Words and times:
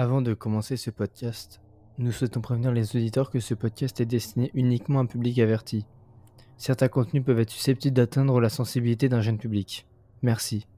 Avant 0.00 0.22
de 0.22 0.32
commencer 0.32 0.76
ce 0.76 0.90
podcast, 0.90 1.60
nous 1.98 2.12
souhaitons 2.12 2.40
prévenir 2.40 2.70
les 2.70 2.94
auditeurs 2.94 3.32
que 3.32 3.40
ce 3.40 3.52
podcast 3.52 4.00
est 4.00 4.06
destiné 4.06 4.52
uniquement 4.54 5.00
à 5.00 5.02
un 5.02 5.06
public 5.06 5.40
averti. 5.40 5.86
Certains 6.56 6.86
contenus 6.86 7.24
peuvent 7.24 7.40
être 7.40 7.50
susceptibles 7.50 7.96
d'atteindre 7.96 8.40
la 8.40 8.48
sensibilité 8.48 9.08
d'un 9.08 9.22
jeune 9.22 9.38
public. 9.38 9.88
Merci. 10.22 10.68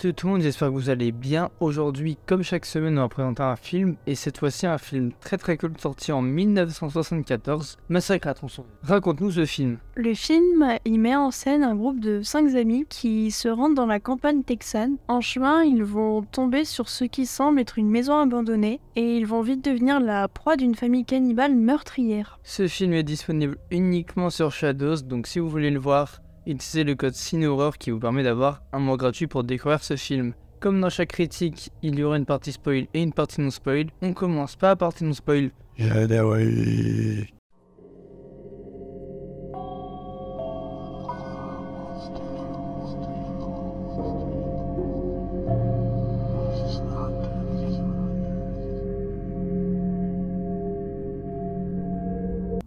Salut 0.00 0.14
tout 0.14 0.28
le 0.28 0.34
monde, 0.34 0.42
j'espère 0.42 0.68
que 0.68 0.74
vous 0.74 0.90
allez 0.90 1.10
bien. 1.10 1.50
Aujourd'hui, 1.58 2.18
comme 2.24 2.44
chaque 2.44 2.66
semaine, 2.66 2.96
on 2.98 3.02
va 3.02 3.08
présenter 3.08 3.42
un 3.42 3.56
film, 3.56 3.96
et 4.06 4.14
cette 4.14 4.38
fois-ci 4.38 4.64
un 4.64 4.78
film 4.78 5.10
très 5.20 5.38
très 5.38 5.56
cool 5.56 5.72
sorti 5.76 6.12
en 6.12 6.22
1974, 6.22 7.78
Massacre 7.88 8.28
à 8.28 8.34
tronçon. 8.34 8.64
Raconte-nous 8.84 9.32
ce 9.32 9.44
film. 9.44 9.78
Le 9.96 10.14
film, 10.14 10.64
il 10.84 11.00
met 11.00 11.16
en 11.16 11.32
scène 11.32 11.64
un 11.64 11.74
groupe 11.74 11.98
de 11.98 12.22
5 12.22 12.54
amis 12.54 12.86
qui 12.88 13.32
se 13.32 13.48
rendent 13.48 13.74
dans 13.74 13.86
la 13.86 13.98
campagne 13.98 14.44
texane. 14.44 14.98
En 15.08 15.20
chemin, 15.20 15.64
ils 15.64 15.82
vont 15.82 16.22
tomber 16.22 16.64
sur 16.64 16.88
ce 16.88 17.02
qui 17.02 17.26
semble 17.26 17.58
être 17.58 17.76
une 17.76 17.90
maison 17.90 18.20
abandonnée, 18.20 18.78
et 18.94 19.16
ils 19.16 19.26
vont 19.26 19.42
vite 19.42 19.64
devenir 19.64 19.98
la 19.98 20.28
proie 20.28 20.54
d'une 20.54 20.76
famille 20.76 21.06
cannibale 21.06 21.56
meurtrière. 21.56 22.38
Ce 22.44 22.68
film 22.68 22.92
est 22.92 23.02
disponible 23.02 23.56
uniquement 23.72 24.30
sur 24.30 24.52
Shadows, 24.52 25.02
donc 25.02 25.26
si 25.26 25.40
vous 25.40 25.48
voulez 25.48 25.72
le 25.72 25.80
voir, 25.80 26.20
utilisez 26.48 26.82
le 26.82 26.94
code 26.94 27.14
CINEHORREUR 27.14 27.76
qui 27.76 27.90
vous 27.90 27.98
permet 28.00 28.22
d'avoir 28.22 28.62
un 28.72 28.78
mois 28.78 28.96
gratuit 28.96 29.26
pour 29.26 29.44
découvrir 29.44 29.84
ce 29.84 29.96
film. 29.96 30.32
Comme 30.60 30.80
dans 30.80 30.90
chaque 30.90 31.10
critique, 31.10 31.70
il 31.82 31.98
y 31.98 32.02
aura 32.02 32.16
une 32.16 32.24
partie 32.24 32.52
spoil 32.52 32.86
et 32.94 33.02
une 33.02 33.12
partie 33.12 33.40
non 33.40 33.50
spoil. 33.50 33.86
On 34.02 34.12
commence 34.12 34.56
par 34.56 34.70
la 34.70 34.76
partie 34.76 35.04
non 35.04 35.12
spoil. 35.12 35.50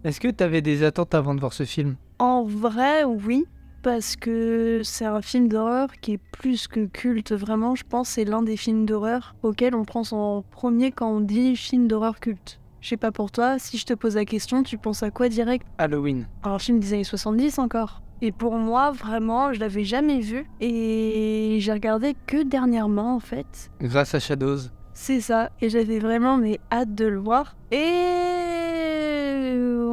Est-ce 0.04 0.18
que 0.18 0.28
t'avais 0.28 0.62
des 0.62 0.82
attentes 0.82 1.14
avant 1.14 1.34
de 1.34 1.40
voir 1.40 1.52
ce 1.52 1.64
film? 1.64 1.96
En 2.18 2.44
vrai, 2.44 3.04
oui, 3.04 3.44
parce 3.82 4.16
que 4.16 4.80
c'est 4.84 5.04
un 5.04 5.20
film 5.20 5.48
d'horreur 5.48 5.88
qui 6.00 6.12
est 6.12 6.20
plus 6.32 6.68
que 6.68 6.86
culte, 6.86 7.32
vraiment, 7.32 7.74
je 7.74 7.84
pense 7.84 8.10
c'est 8.10 8.24
l'un 8.24 8.42
des 8.42 8.56
films 8.56 8.86
d'horreur 8.86 9.34
auxquels 9.42 9.74
on 9.74 9.84
prend 9.84 10.04
son 10.04 10.44
premier 10.50 10.92
quand 10.92 11.10
on 11.10 11.20
dit 11.20 11.56
film 11.56 11.88
d'horreur 11.88 12.20
culte. 12.20 12.60
Je 12.80 12.88
sais 12.88 12.96
pas 12.96 13.12
pour 13.12 13.30
toi, 13.30 13.58
si 13.58 13.78
je 13.78 13.86
te 13.86 13.94
pose 13.94 14.16
la 14.16 14.24
question, 14.24 14.62
tu 14.62 14.78
penses 14.78 15.02
à 15.02 15.10
quoi 15.10 15.28
direct? 15.28 15.66
Halloween. 15.78 16.26
Un 16.42 16.58
film 16.58 16.80
des 16.80 16.94
années 16.94 17.04
70 17.04 17.58
encore. 17.58 18.02
Et 18.20 18.32
pour 18.32 18.56
moi, 18.56 18.92
vraiment, 18.92 19.52
je 19.52 19.60
l'avais 19.60 19.84
jamais 19.84 20.20
vu 20.20 20.46
et 20.60 21.58
j'ai 21.60 21.72
regardé 21.72 22.14
que 22.26 22.42
dernièrement 22.42 23.16
en 23.16 23.20
fait. 23.20 23.70
Grâce 23.80 24.14
à 24.14 24.20
Shadows. 24.20 24.58
C'est 24.94 25.20
ça, 25.20 25.50
et 25.60 25.68
j'avais 25.68 25.98
vraiment 25.98 26.36
mais 26.36 26.60
hâte 26.70 26.94
de 26.94 27.06
le 27.06 27.18
voir. 27.18 27.56
Et 27.70 27.80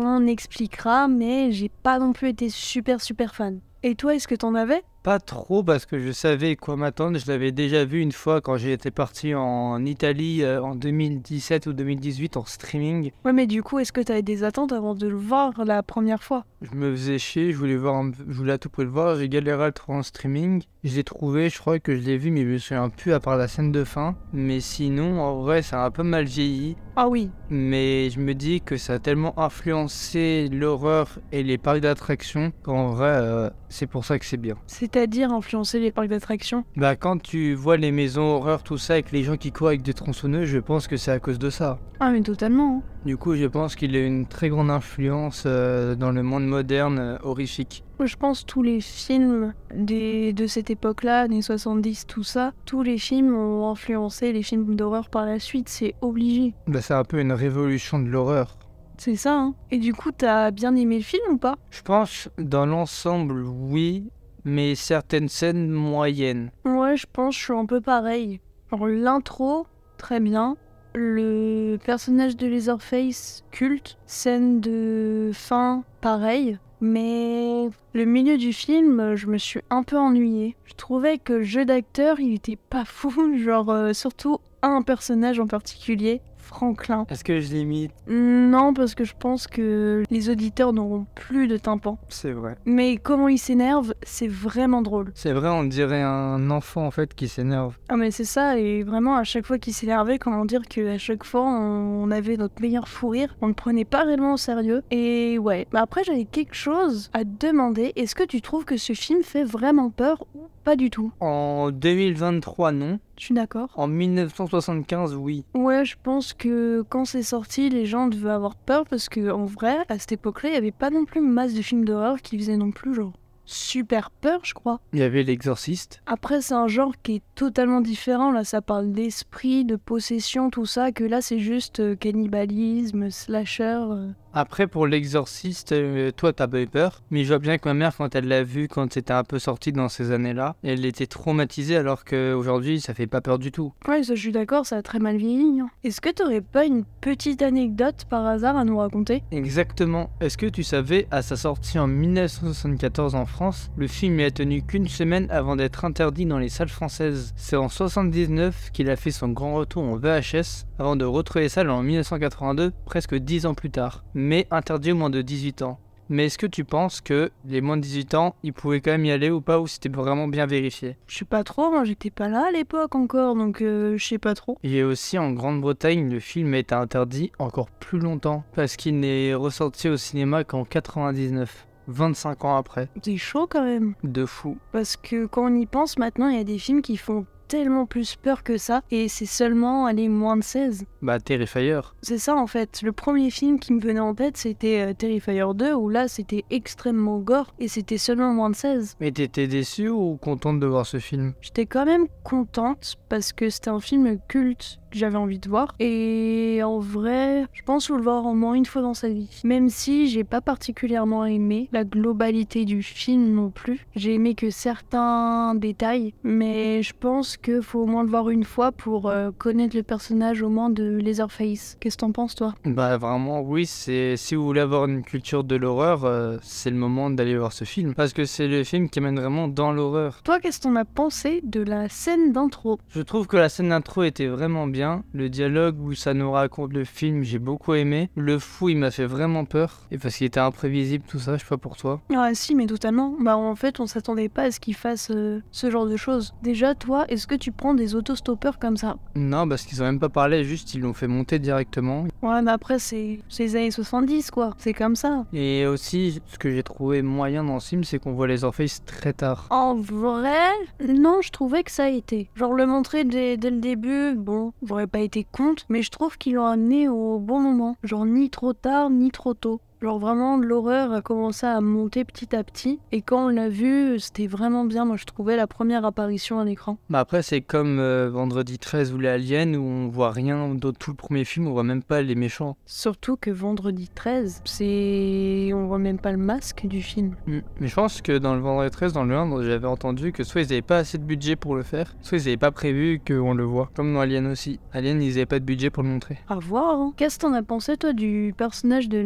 on 0.03 0.28
expliquera, 0.28 1.08
mais 1.08 1.52
j'ai 1.52 1.70
pas 1.70 1.98
non 1.98 2.12
plus 2.12 2.30
été 2.30 2.50
super 2.50 3.02
super 3.02 3.34
fan. 3.34 3.62
Et 3.83 3.95
toi, 3.95 4.16
est-ce 4.16 4.27
que 4.27 4.35
t'en 4.35 4.55
avais? 4.55 4.83
Pas 5.02 5.19
trop 5.19 5.64
parce 5.64 5.86
que 5.86 5.97
je 5.97 6.11
savais 6.11 6.58
quoi 6.58 6.75
m'attendre. 6.75 7.17
Je 7.17 7.25
l'avais 7.31 7.52
déjà 7.53 7.86
vu 7.86 8.02
une 8.02 8.11
fois 8.11 8.42
quand 8.42 8.58
j'étais 8.58 8.92
parti 8.92 9.33
en 9.33 9.83
Italie 9.86 10.44
euh, 10.44 10.61
en 10.61 10.75
2017 10.75 11.67
ou 11.67 11.73
2018 11.73 12.36
en 12.36 12.44
streaming. 12.45 13.11
Ouais, 13.23 13.31
mais 13.31 13.47
du 13.47 13.64
coup, 13.64 13.80
est-ce 13.80 13.94
que 13.94 14.02
t'avais 14.02 14.22
des 14.22 14.44
attentes 14.44 14.73
avant 14.73 14.95
de 14.95 15.08
le 15.08 15.16
voir 15.16 15.64
la 15.64 15.83
première 15.83 16.22
fois? 16.22 16.44
Je 16.61 16.75
me 16.75 16.91
faisais 16.91 17.17
chier, 17.17 17.53
je 17.53 17.58
voulais, 17.58 17.78
voir, 17.78 17.95
un- 17.95 18.11
je 18.28 18.33
voulais 18.33 18.52
à 18.53 18.58
tout 18.58 18.69
prix 18.69 18.83
le 18.83 18.89
voir. 18.89 19.16
J'ai 19.16 19.30
galéré 19.30 19.64
à 19.64 19.67
le 19.67 19.72
trouver 19.72 20.00
en 20.00 20.03
streaming. 20.03 20.64
Je 20.83 20.95
l'ai 20.95 21.03
trouvé, 21.06 21.50
je 21.50 21.58
crois 21.59 21.80
que 21.80 21.95
je 21.95 22.02
l'ai 22.02 22.17
vu, 22.17 22.30
mais 22.31 22.41
je 22.41 22.47
me 22.47 22.58
souviens 22.58 22.89
plus 22.89 23.13
à 23.13 23.22
part 23.22 23.38
la 23.38 23.47
scène 23.47 23.72
de 23.72 23.86
fin. 23.86 24.16
Mais 24.34 24.59
sinon, 24.59 25.22
en 25.22 25.41
vrai, 25.41 25.61
ça 25.61 25.81
a 25.84 25.86
un 25.88 25.91
peu 25.91 26.03
mal 26.03 26.25
vieilli. 26.25 26.75
Ah 26.97 27.08
oui, 27.08 27.31
Mais 27.50 28.09
je 28.09 28.19
me 28.19 28.34
dis 28.34 28.59
que 28.59 28.75
ça 28.75 28.94
a 28.95 29.00
tellement 29.00 29.34
influencé 29.40 30.50
l'horreur 30.51 31.18
et 31.31 31.44
les 31.44 31.57
parcs 31.57 31.79
d'attractions 31.79 32.51
qu'en 32.63 32.90
vrai, 32.90 33.07
euh, 33.12 33.50
c'est 33.69 33.88
pour 33.88 34.03
ça 34.03 34.19
que 34.19 34.25
c'est 34.25 34.35
bien. 34.38 34.56
C'est-à-dire 34.91 35.31
influencer 35.31 35.79
les 35.79 35.91
parcs 35.91 36.07
d'attractions? 36.07 36.63
Bah 36.75 36.95
quand 36.95 37.22
tu 37.22 37.53
vois 37.53 37.77
les 37.77 37.91
maisons 37.91 38.35
horreur, 38.35 38.63
tout 38.63 38.77
ça, 38.77 38.94
avec 38.94 39.11
les 39.11 39.23
gens 39.23 39.38
qui 39.38 39.51
courent 39.51 39.67
avec 39.67 39.81
des 39.81 39.94
tronçonneuses, 39.94 40.47
je 40.47 40.59
pense 40.59 40.88
que 40.88 40.97
c'est 40.97 41.11
à 41.11 41.19
cause 41.19 41.39
de 41.39 41.50
ça. 41.50 41.79
Ah 42.00 42.11
mais 42.11 42.22
totalement. 42.22 42.77
hein. 42.77 42.89
Du 43.05 43.17
coup, 43.17 43.35
je 43.35 43.45
pense 43.45 43.75
qu'il 43.75 43.95
a 43.95 44.00
une 44.05 44.25
très 44.25 44.50
grande 44.50 44.69
influence 44.69 45.44
euh, 45.45 45.95
dans 45.95 46.11
le 46.11 46.23
monde 46.23 46.45
moderne 46.47 47.00
euh, 47.00 47.17
horrifique. 47.23 47.83
Je 48.03 48.16
pense 48.16 48.45
tous 48.45 48.63
les 48.63 48.79
films 48.81 49.53
des, 49.75 50.31
de 50.33 50.47
cette 50.47 50.69
époque-là, 50.69 51.21
années 51.21 51.41
70, 51.41 52.07
tout 52.07 52.23
ça, 52.23 52.53
tous 52.66 52.81
les 52.81 52.97
films 52.97 53.35
ont 53.35 53.69
influencé 53.69 54.31
les 54.31 54.44
films 54.44 54.75
d'horreur 54.75 55.09
par 55.09 55.25
la 55.25 55.39
suite, 55.39 55.67
c'est 55.69 55.95
obligé. 56.01 56.53
Bah 56.67 56.81
c'est 56.81 56.94
un 56.94 57.03
peu 57.03 57.19
une 57.19 57.33
révolution 57.33 58.00
de 58.00 58.07
l'horreur. 58.09 58.57
C'est 58.97 59.16
ça, 59.16 59.33
hein. 59.33 59.56
Et 59.71 59.77
du 59.77 59.94
coup, 59.94 60.11
t'as 60.11 60.51
bien 60.51 60.75
aimé 60.75 60.97
le 60.97 61.03
film 61.03 61.23
ou 61.31 61.38
pas? 61.38 61.56
Je 61.71 61.81
pense, 61.81 62.29
dans 62.38 62.66
l'ensemble, 62.66 63.44
oui, 63.45 64.09
mais 64.45 64.75
certaines 64.75 65.29
scènes 65.29 65.69
moyennes. 65.69 66.51
Ouais, 66.66 66.97
je 66.97 67.05
pense 67.11 67.35
que 67.35 67.39
je 67.39 67.45
suis 67.45 67.53
un 67.53 67.66
peu 67.66 67.81
pareil. 67.81 68.39
L'intro, 68.72 69.67
très 69.97 70.19
bien. 70.19 70.57
Le 70.95 71.77
personnage 71.83 72.35
de 72.38 72.47
Leatherface, 72.47 73.44
culte. 73.51 73.97
Scène 74.05 74.59
de 74.59 75.31
fin, 75.33 75.83
pareil. 76.01 76.57
Mais 76.81 77.69
le 77.94 78.05
milieu 78.05 78.38
du 78.38 78.53
film, 78.53 79.16
je 79.16 79.27
me 79.27 79.38
suis 79.38 79.61
un 79.69 79.83
peu 79.83 79.97
ennuyée. 79.97 80.56
Je 80.66 80.73
trouvais 80.73 81.17
que 81.17 81.33
le 81.33 81.44
jeu 81.44 81.66
d'acteur, 81.66 82.19
il 82.19 82.33
était 82.33 82.57
pas 82.57 82.85
fou. 82.85 83.38
Genre, 83.44 83.69
euh, 83.69 83.94
surtout 83.94 84.39
un 84.61 84.81
personnage 84.81 85.39
en 85.39 85.47
particulier, 85.47 86.21
Franklin. 86.50 87.06
Est-ce 87.10 87.24
que 87.24 87.40
je 87.40 87.54
l'imite 87.54 87.92
Non, 88.08 88.74
parce 88.74 88.96
que 88.96 89.04
je 89.04 89.14
pense 89.18 89.46
que 89.46 90.04
les 90.10 90.30
auditeurs 90.30 90.74
n'auront 90.74 91.06
plus 91.14 91.48
de 91.48 91.58
tympan. 91.58 92.00
C'est 92.10 92.32
vrai. 92.32 92.56
Mais 92.66 92.98
comment 92.98 93.28
il 93.28 93.38
s'énerve, 93.38 93.94
c'est 94.02 94.28
vraiment 94.28 94.82
drôle. 94.82 95.12
C'est 95.14 95.32
vrai, 95.32 95.50
on 95.50 95.64
dirait 95.64 96.02
un 96.02 96.50
enfant 96.50 96.88
en 96.88 96.92
fait 96.92 97.14
qui 97.14 97.28
s'énerve. 97.28 97.78
Ah 97.88 97.98
mais 97.98 98.10
c'est 98.10 98.24
ça, 98.24 98.58
et 98.58 98.82
vraiment 98.82 99.16
à 99.16 99.24
chaque 99.24 99.46
fois 99.46 99.60
qu'il 99.60 99.74
s'énervait, 99.74 100.18
comment 100.18 100.46
dire 100.46 100.64
qu'à 100.64 100.98
chaque 100.98 101.24
fois 101.24 101.44
on 101.44 102.10
avait 102.10 102.36
notre 102.36 102.60
meilleur 102.62 102.88
fou 102.88 103.10
rire, 103.10 103.36
on 103.42 103.48
ne 103.48 103.54
prenait 103.54 103.86
pas 103.86 104.04
réellement 104.04 104.34
au 104.34 104.38
sérieux. 104.38 104.81
Et 104.90 105.38
ouais, 105.38 105.68
mais 105.72 105.80
après 105.80 106.04
j'avais 106.04 106.26
quelque 106.26 106.56
chose 106.56 107.12
à 107.14 107.24
te 107.24 107.48
demander, 107.48 107.94
est-ce 107.96 108.16
que 108.16 108.24
tu 108.24 108.42
trouves 108.42 108.66
que 108.66 108.78
ce 108.78 108.94
film 108.94 109.22
fait 109.22 109.44
vraiment 109.44 109.92
peur 109.92 110.26
ou 110.34 110.48
pas 110.64 110.76
du 110.76 110.90
tout? 110.90 111.12
En 111.20 111.70
2023, 111.72 112.72
non. 112.72 113.00
Je 113.19 113.25
suis 113.25 113.34
d'accord. 113.35 113.69
En 113.75 113.88
1975, 113.88 115.16
oui. 115.16 115.44
Ouais, 115.53 115.84
je 115.84 115.97
pense 116.02 116.34
que 116.34 116.84
quand 116.88 117.03
c'est 117.03 117.22
sorti, 117.22 117.69
les 117.69 117.85
gens 117.85 118.07
devaient 118.07 118.30
avoir 118.30 118.56
peur 118.56 118.85
parce 118.90 119.09
que 119.09 119.30
en 119.30 119.44
vrai, 119.44 119.78
à 119.90 120.00
cette 120.00 120.13
époque-là, 120.13 120.50
il 120.50 120.52
n'y 120.53 120.57
avait 120.57 120.72
pas 120.72 120.90
non 120.90 121.03
plus 121.03 121.19
masse 121.22 121.53
de 121.53 121.62
films 121.62 121.84
d'horreur 121.84 122.22
qui 122.22 122.38
faisaient 122.40 122.56
non 122.57 122.72
plus 122.72 122.96
genre 122.96 123.13
super 123.52 124.12
peur, 124.12 124.41
je 124.44 124.53
crois. 124.53 124.80
Il 124.94 125.00
y 125.00 125.03
avait 125.03 125.24
l'exorciste. 125.24 126.02
Après, 126.06 126.40
c'est 126.40 126.53
un 126.53 126.68
genre 126.68 126.94
qui 127.02 127.16
est 127.16 127.24
totalement 127.34 127.81
différent. 127.81 128.31
Là, 128.31 128.44
ça 128.44 128.62
parle 128.62 128.91
d'esprit, 128.91 129.66
de 129.66 129.75
possession, 129.75 130.51
tout 130.51 130.68
ça. 130.68 130.91
Que 130.91 131.03
là, 131.03 131.19
c'est 131.22 131.40
juste 131.40 131.80
euh, 131.80 131.96
cannibalisme, 131.96 133.09
slasher. 133.09 133.63
euh. 133.90 134.12
Après, 134.34 134.67
pour 134.67 134.85
l'exorciste, 134.88 135.72
euh, 135.72 136.12
toi, 136.12 136.34
t'as 136.34 136.47
pas 136.47 136.62
eu 136.62 136.67
peur. 136.67 137.01
Mais 137.09 137.23
je 137.23 137.29
vois 137.29 137.40
bien 137.40 137.57
que 137.57 137.67
ma 137.67 137.73
mère, 137.73 137.95
quand 137.97 138.13
elle 138.16 138.28
l'a 138.28 138.44
vu, 138.44 138.67
quand 138.67 138.94
c'était 138.94 139.13
un 139.13 139.23
peu 139.23 139.40
sorti 139.40 139.72
dans 139.72 139.90
ces 139.90 140.12
années-là, 140.12 140.56
elle 140.63 140.85
était 140.85 141.07
traumatisée 141.07 141.75
alors 141.78 142.06
qu'aujourd'hui, 142.06 142.79
ça 142.79 142.94
fait 142.94 143.07
pas 143.07 143.22
peur 143.22 143.39
du 143.39 143.51
tout. 143.51 143.73
Ouais, 143.88 144.03
ça, 144.03 144.13
je 144.16 144.19
suis 144.22 144.31
d'accord, 144.31 144.66
ça 144.66 144.78
a 144.78 144.81
très 144.81 145.00
mal 145.00 145.18
vieilli. 145.18 145.59
hein. 145.62 145.69
Est-ce 145.84 146.00
que 146.01 146.09
t'aurais 146.12 146.41
pas 146.41 146.66
une 146.66 146.84
petite 147.01 147.41
anecdote 147.41 148.06
par 148.09 148.25
hasard 148.25 148.56
à 148.56 148.66
nous 148.66 148.78
raconter? 148.78 149.23
Exactement. 149.31 150.12
Est-ce 150.22 150.38
que 150.38 150.45
tu 150.45 150.63
savais, 150.63 151.07
à 151.12 151.22
sa 151.22 151.35
sortie 151.35 151.79
en 151.79 151.88
1974 151.88 153.16
en 153.16 153.25
France, 153.25 153.72
le 153.78 153.88
film 153.88 154.18
n'a 154.18 154.31
tenu 154.31 154.62
qu'une 154.62 154.88
semaine 154.88 155.28
avant 155.31 155.56
d'être 155.56 155.86
interdit 155.86 156.25
dans 156.25 156.38
les 156.39 156.50
salles 156.50 156.69
françaises? 156.69 157.33
C'est 157.36 157.56
en 157.56 157.69
79 157.69 158.69
qu'il 158.74 158.89
a 158.89 158.95
fait 158.95 159.12
son 159.12 159.30
grand 159.30 159.56
retour 159.56 159.83
en 159.83 159.95
VHS, 159.98 160.65
avant 160.80 160.96
de 160.96 161.04
retrouver 161.04 161.50
salles 161.50 161.70
en 161.70 161.84
1982, 161.84 162.72
presque 162.86 163.14
10 163.14 163.46
ans 163.46 163.54
plus 163.54 163.70
tard, 163.70 164.06
mais 164.14 164.48
interdit 164.50 164.94
aux 164.94 164.96
moins 164.96 165.10
de 165.10 165.22
18 165.22 165.62
ans. 165.62 165.78
Mais 166.12 166.26
est-ce 166.26 166.40
que 166.40 166.48
tu 166.48 166.64
penses 166.64 167.02
que 167.02 167.30
les 167.46 167.62
moins 167.62 167.78
de 167.78 167.84
18 167.84 168.16
ans, 168.16 168.36
ils 168.42 168.54
pouvaient 168.54 168.81
quand 168.81 168.92
même 168.92 169.06
y 169.06 169.12
aller 169.12 169.30
ou 169.30 169.42
pas, 169.42 169.60
ou 169.60 169.68
c'était 169.68 169.90
vraiment 169.90 170.28
bien 170.28 170.48
vérifié? 170.48 170.98
Je 171.06 171.18
sais 171.18 171.26
pas 171.26 171.44
trop, 171.44 171.70
moi 171.70 171.84
j'étais 171.84 172.10
pas 172.10 172.30
là 172.30 172.46
à 172.48 172.52
l'époque 172.52 172.96
encore, 172.96 173.36
donc 173.36 173.62
euh, 173.62 173.96
je 173.98 174.06
sais 174.08 174.18
pas 174.18 174.34
trop. 174.34 174.58
Et 174.64 174.81
aussi 174.84 175.20
en 175.20 175.31
Grande-Bretagne, 175.31 176.10
le 176.10 176.20
film 176.20 176.54
a 176.54 176.58
été 176.60 176.74
interdit 176.74 177.31
encore 177.38 177.70
plus 177.70 178.00
longtemps, 178.00 178.44
parce 178.56 178.76
qu'il 178.76 179.00
n'est 179.02 179.36
ressorti 179.36 179.90
au 179.90 179.98
cinéma 179.98 180.46
qu'en 180.46 180.64
99, 180.64 181.68
25 181.90 182.46
ans 182.46 182.56
après. 182.56 182.88
C'est 183.04 183.18
chaud 183.18 183.48
quand 183.48 183.64
même. 183.64 183.96
De 184.04 184.26
fou. 184.26 184.58
Parce 184.72 184.96
que 184.96 185.26
quand 185.26 185.52
on 185.52 185.56
y 185.56 185.66
pense 185.66 185.98
maintenant, 185.98 186.30
il 186.30 186.38
y 186.38 186.42
a 186.42 186.46
des 186.46 186.58
films 186.58 186.81
qui 186.81 186.98
font 186.98 187.26
tellement 187.50 187.88
plus 187.88 188.16
peur 188.16 188.44
que 188.44 188.57
ça, 188.57 188.81
et 188.92 189.10
c'est 189.10 189.25
seulement, 189.25 189.88
aller 189.88 190.07
moins 190.07 190.38
de 190.38 190.44
16. 190.44 190.86
Bah, 191.01 191.19
Terrifier. 191.19 191.81
C'est 192.01 192.19
ça 192.19 192.36
en 192.36 192.48
fait. 192.48 192.81
Le 192.84 192.92
premier 192.94 193.31
film 193.31 193.60
qui 193.60 193.74
me 193.74 193.81
venait 193.81 194.00
en 194.00 194.13
tête, 194.13 194.38
c'était 194.38 194.88
euh, 194.88 194.94
Terrifier 194.94 195.44
2, 195.54 195.74
où 195.74 195.90
là, 195.90 196.07
c'était 196.07 196.46
extrêmement 196.51 197.18
gore, 197.18 197.54
et 197.60 197.68
c'était 197.68 197.98
seulement 197.98 198.34
moins 198.34 198.51
de 198.51 198.56
16. 198.56 198.96
Mais 199.01 199.12
t'étais 199.12 199.48
déçue 199.48 199.90
ou 199.90 200.16
contente 200.16 200.60
de 200.60 200.68
voir 200.68 200.86
ce 200.86 201.00
film? 201.00 201.34
J'étais 201.42 201.66
quand 201.66 201.86
même 201.86 202.07
contente, 202.24 202.96
parce 203.10 203.34
que 203.34 203.50
c'était 203.50 203.72
un 203.72 203.80
film 203.80 204.19
culte 204.28 204.80
que 204.92 204.98
j'avais 204.98 205.18
envie 205.18 205.40
de 205.40 205.50
voir. 205.50 205.75
Et 205.80 206.62
en 206.63 206.80
vrai, 206.80 207.45
je 207.54 207.62
pense 207.63 207.88
faut 207.88 207.95
le 207.95 208.04
voir 208.04 208.25
au 208.25 208.34
moins 208.34 208.54
une 208.54 208.66
fois 208.66 208.81
dans 208.81 208.94
sa 208.94 209.10
vie. 209.10 209.42
Même 209.44 209.69
si 209.69 210.10
j'ai 210.10 210.24
pas 210.24 210.42
particulièrement 210.42 211.25
aimé 211.25 211.69
la 211.72 211.84
globalité 211.84 212.66
du 212.66 212.84
film 212.84 213.34
non 213.34 213.50
plus. 213.50 213.88
J'ai 213.95 214.13
aimé 214.13 214.36
que 214.36 214.50
certains 214.52 215.56
détails, 215.56 216.13
mais 216.24 216.84
je 216.84 216.94
pense 217.00 217.38
qu'il 217.41 217.62
faut 217.62 217.81
au 217.81 217.86
moins 217.86 218.03
le 218.03 218.09
voir 218.09 218.30
une 218.30 218.44
fois 218.44 218.71
pour 218.71 219.09
euh, 219.09 219.31
connaître 219.38 219.75
le 219.75 219.83
personnage 219.83 220.41
au 220.41 220.50
moins 220.50 220.69
de 220.69 220.97
Leatherface. 220.97 221.77
Qu'est-ce 221.80 221.97
que 221.97 222.01
t'en 222.01 222.12
penses 222.12 222.36
toi? 222.36 222.53
Bah 222.65 222.97
vraiment 222.97 223.41
oui, 223.41 223.65
c'est 223.65 224.18
si 224.18 224.36
vous 224.36 224.44
voulez 224.44 224.62
avoir 224.62 224.86
une 224.86 225.03
culture 225.03 225.44
de 225.44 225.56
l'horreur, 225.56 226.06
euh, 226.06 226.38
c'est 226.41 226.69
le 226.69 226.75
moment 226.75 227.09
d'aller 227.09 227.38
voir 227.38 227.53
ce 227.53 227.63
film 227.63 227.94
parce 227.94 228.13
que 228.13 228.25
c'est 228.25 228.47
le 228.47 228.63
film 228.63 228.89
qui 228.89 229.01
mène 229.01 229.19
vraiment 229.19 229.47
dans 229.47 229.71
l'horreur. 229.71 230.21
Toi, 230.24 230.39
qu'est-ce 230.39 230.59
que 230.59 230.63
t'en 230.63 230.75
as 230.75 230.86
pensé 230.86 231.41
de 231.44 231.62
la 231.62 231.89
scène 231.89 232.31
d'intro? 232.31 232.80
Je 232.89 233.01
trouve 233.01 233.27
que 233.27 233.38
la 233.38 233.50
scène 233.50 233.69
d'intro 233.69 234.03
était 234.03 234.27
vraiment 234.27 234.68
bien 234.68 235.03
le 235.13 235.30
dialogue 235.30 235.80
où 235.80 235.94
ça 235.94 236.13
nous 236.13 236.31
raconte 236.31 236.74
le 236.74 236.83
film, 236.83 237.24
j'ai 237.24 237.39
beaucoup 237.39 237.74
aimé. 237.74 238.09
Le 238.15 238.39
fou, 238.39 238.69
il 238.69 238.77
m'a 238.77 238.92
fait 238.92 239.06
vraiment 239.06 239.45
peur. 239.45 239.88
Et 239.92 239.97
parce 239.97 240.15
qu'il 240.18 240.27
était 240.27 240.39
imprévisible, 240.39 241.03
tout 241.07 241.19
ça, 241.19 241.38
je 241.38 241.44
sais 241.44 241.50
pas 241.50 241.57
pour 241.57 241.77
toi. 241.77 242.01
Ah 242.15 242.33
si, 242.33 242.56
mais 242.56 242.65
totalement. 242.65 243.15
Bah 243.19 243.38
en 243.38 243.56
fait, 243.56 243.80
on 243.80 243.88
s'attendait 243.88 244.30
pas 244.30 244.44
à 244.44 244.51
ce 244.51 244.59
qu'il 244.59 244.75
fasse 244.75 245.12
euh, 245.12 245.42
ce 245.51 245.69
genre 245.69 245.85
de 245.85 245.97
choses. 245.97 246.33
Déjà, 246.42 246.75
toi, 246.75 247.06
est-ce 247.09 247.27
que 247.30 247.36
tu 247.36 247.54
prends 247.54 247.74
des 247.74 247.96
autostoppeurs 247.96 248.60
comme 248.60 248.76
ça 248.76 248.98
Non, 249.16 249.48
parce 249.48 249.64
qu'ils 249.64 249.81
ont 249.81 249.86
même 249.86 250.00
pas 250.00 250.10
parlé, 250.10 250.44
juste 250.44 250.74
ils 250.74 250.81
l'ont 250.81 250.94
fait 250.94 251.08
monter 251.08 251.40
directement. 251.40 252.06
Ouais, 252.22 252.42
mais 252.42 252.52
après, 252.52 252.80
c'est 252.80 253.20
les 253.38 253.56
années 253.56 253.72
70, 253.72 254.31
quoi. 254.31 254.54
C'est 254.58 254.74
comme 254.74 254.98
ça. 254.98 255.26
Et 255.31 255.66
aussi, 255.66 256.22
ce 256.26 256.38
que 256.38 256.52
j'ai 256.52 256.64
trouvé 256.64 257.02
moyen 257.02 257.44
dans 257.46 257.60
film, 257.70 257.84
c'est 257.84 258.00
qu'on 258.00 258.14
voit 258.14 258.28
les 258.28 258.44
Orpheus 258.44 258.81
très 258.86 259.14
tard. 259.14 259.46
En 259.52 259.76
vrai, 259.76 260.50
non, 260.88 261.22
je 261.22 261.30
trouvais 261.30 261.64
que 261.64 261.72
ça 261.72 261.86
a 261.86 261.90
été. 261.90 262.30
Genre 262.36 262.54
le 262.54 262.66
montrer 262.66 263.04
dès, 263.04 263.38
dès 263.38 263.52
le 263.52 263.60
début, 263.60 264.16
bon, 264.16 264.54
j'aurais 264.64 264.88
pas 264.88 265.00
été 265.00 265.24
contre, 265.24 265.64
mais 265.70 265.84
je 265.84 265.92
trouve 265.92 266.18
qu'ils 266.18 266.34
l'ont 266.34 266.46
amené 266.46 266.90
au 266.90 267.20
bon 267.20 267.40
moment. 267.40 267.78
Genre 267.84 268.06
ni 268.06 268.30
trop 268.30 268.54
tard, 268.54 268.90
ni 268.90 269.12
trop 269.12 269.34
tôt. 269.36 269.62
Genre 269.81 269.98
vraiment, 269.98 270.36
l'horreur 270.36 270.92
a 270.92 271.02
commencé 271.02 271.46
à 271.46 271.62
monter 271.62 272.04
petit 272.04 272.36
à 272.36 272.44
petit. 272.44 272.80
Et 272.92 273.02
quand 273.02 273.28
on 273.28 273.30
l'a 273.30 273.48
vu, 273.48 273.98
c'était 273.98 274.28
vraiment 274.28 274.66
bien. 274.66 274.84
Moi, 274.84 274.98
je 274.98 275.06
trouvais 275.06 275.38
la 275.38 275.48
première 275.48 275.86
apparition 275.86 276.38
à 276.38 276.44
l'écran. 276.44 276.78
Bah 276.90 277.00
après, 277.00 277.22
c'est 277.22 277.40
comme 277.40 277.80
euh, 277.80 278.10
Vendredi 278.10 278.60
13 278.60 278.94
ou 278.94 278.98
les 278.98 279.08
Aliens 279.08 279.54
où 279.54 279.64
on 279.64 279.88
voit 279.88 280.12
rien 280.12 280.54
dans 280.54 280.74
tout 280.74 280.92
le 280.92 280.98
premier 280.98 281.24
film, 281.24 281.48
on 281.48 281.52
voit 281.52 281.64
même 281.64 281.81
pas 281.81 282.02
les 282.02 282.16
méchants. 282.16 282.58
Surtout 282.66 283.16
que 283.16 283.31
Vendredi 283.31 283.88
13, 283.88 284.42
c'est. 284.44 285.52
On 285.54 285.68
voit 285.68 285.80
même 285.80 285.98
pas 285.98 286.12
le 286.12 286.18
masque 286.18 286.68
du 286.68 286.81
film. 286.81 287.16
Mm. 287.26 287.40
Mais 287.62 287.68
je 287.68 287.76
pense 287.76 288.02
que 288.02 288.18
dans 288.18 288.36
le 288.36 288.42
Vendredi 288.42 288.72
13, 288.72 288.92
dans 288.92 289.06
le 289.06 289.16
1, 289.16 289.44
j'avais 289.44 289.68
entendu 289.68 290.12
que 290.12 290.26
soit 290.26 290.42
ils 290.42 290.52
avaient 290.52 290.62
pas 290.62 290.80
assez 290.80 290.98
de 290.98 291.04
budget 291.04 291.38
pour 291.38 291.56
le 291.56 291.64
faire, 291.64 291.96
soit 292.02 292.18
ils 292.18 292.28
avaient 292.28 292.36
pas 292.36 292.52
prévu 292.52 293.00
qu'on 293.08 293.34
le 293.34 293.46
voit. 293.46 293.70
Comme 293.76 293.94
dans 293.94 294.02
Alien 294.02 294.28
aussi. 294.28 294.60
Alien, 294.74 295.02
ils 295.02 295.14
avaient 295.14 295.26
pas 295.26 295.40
de 295.40 295.46
budget 295.46 295.70
pour 295.70 295.84
le 295.84 295.90
montrer. 295.90 296.18
À 296.28 296.36
voir. 296.36 296.81
Hein. 296.81 296.94
Qu'est-ce 296.98 297.18
que 297.18 297.22
t'en 297.22 297.34
as 297.34 297.44
pensé, 297.44 297.78
toi, 297.78 297.94
du 297.94 298.34
personnage 298.36 298.90
de 298.90 298.98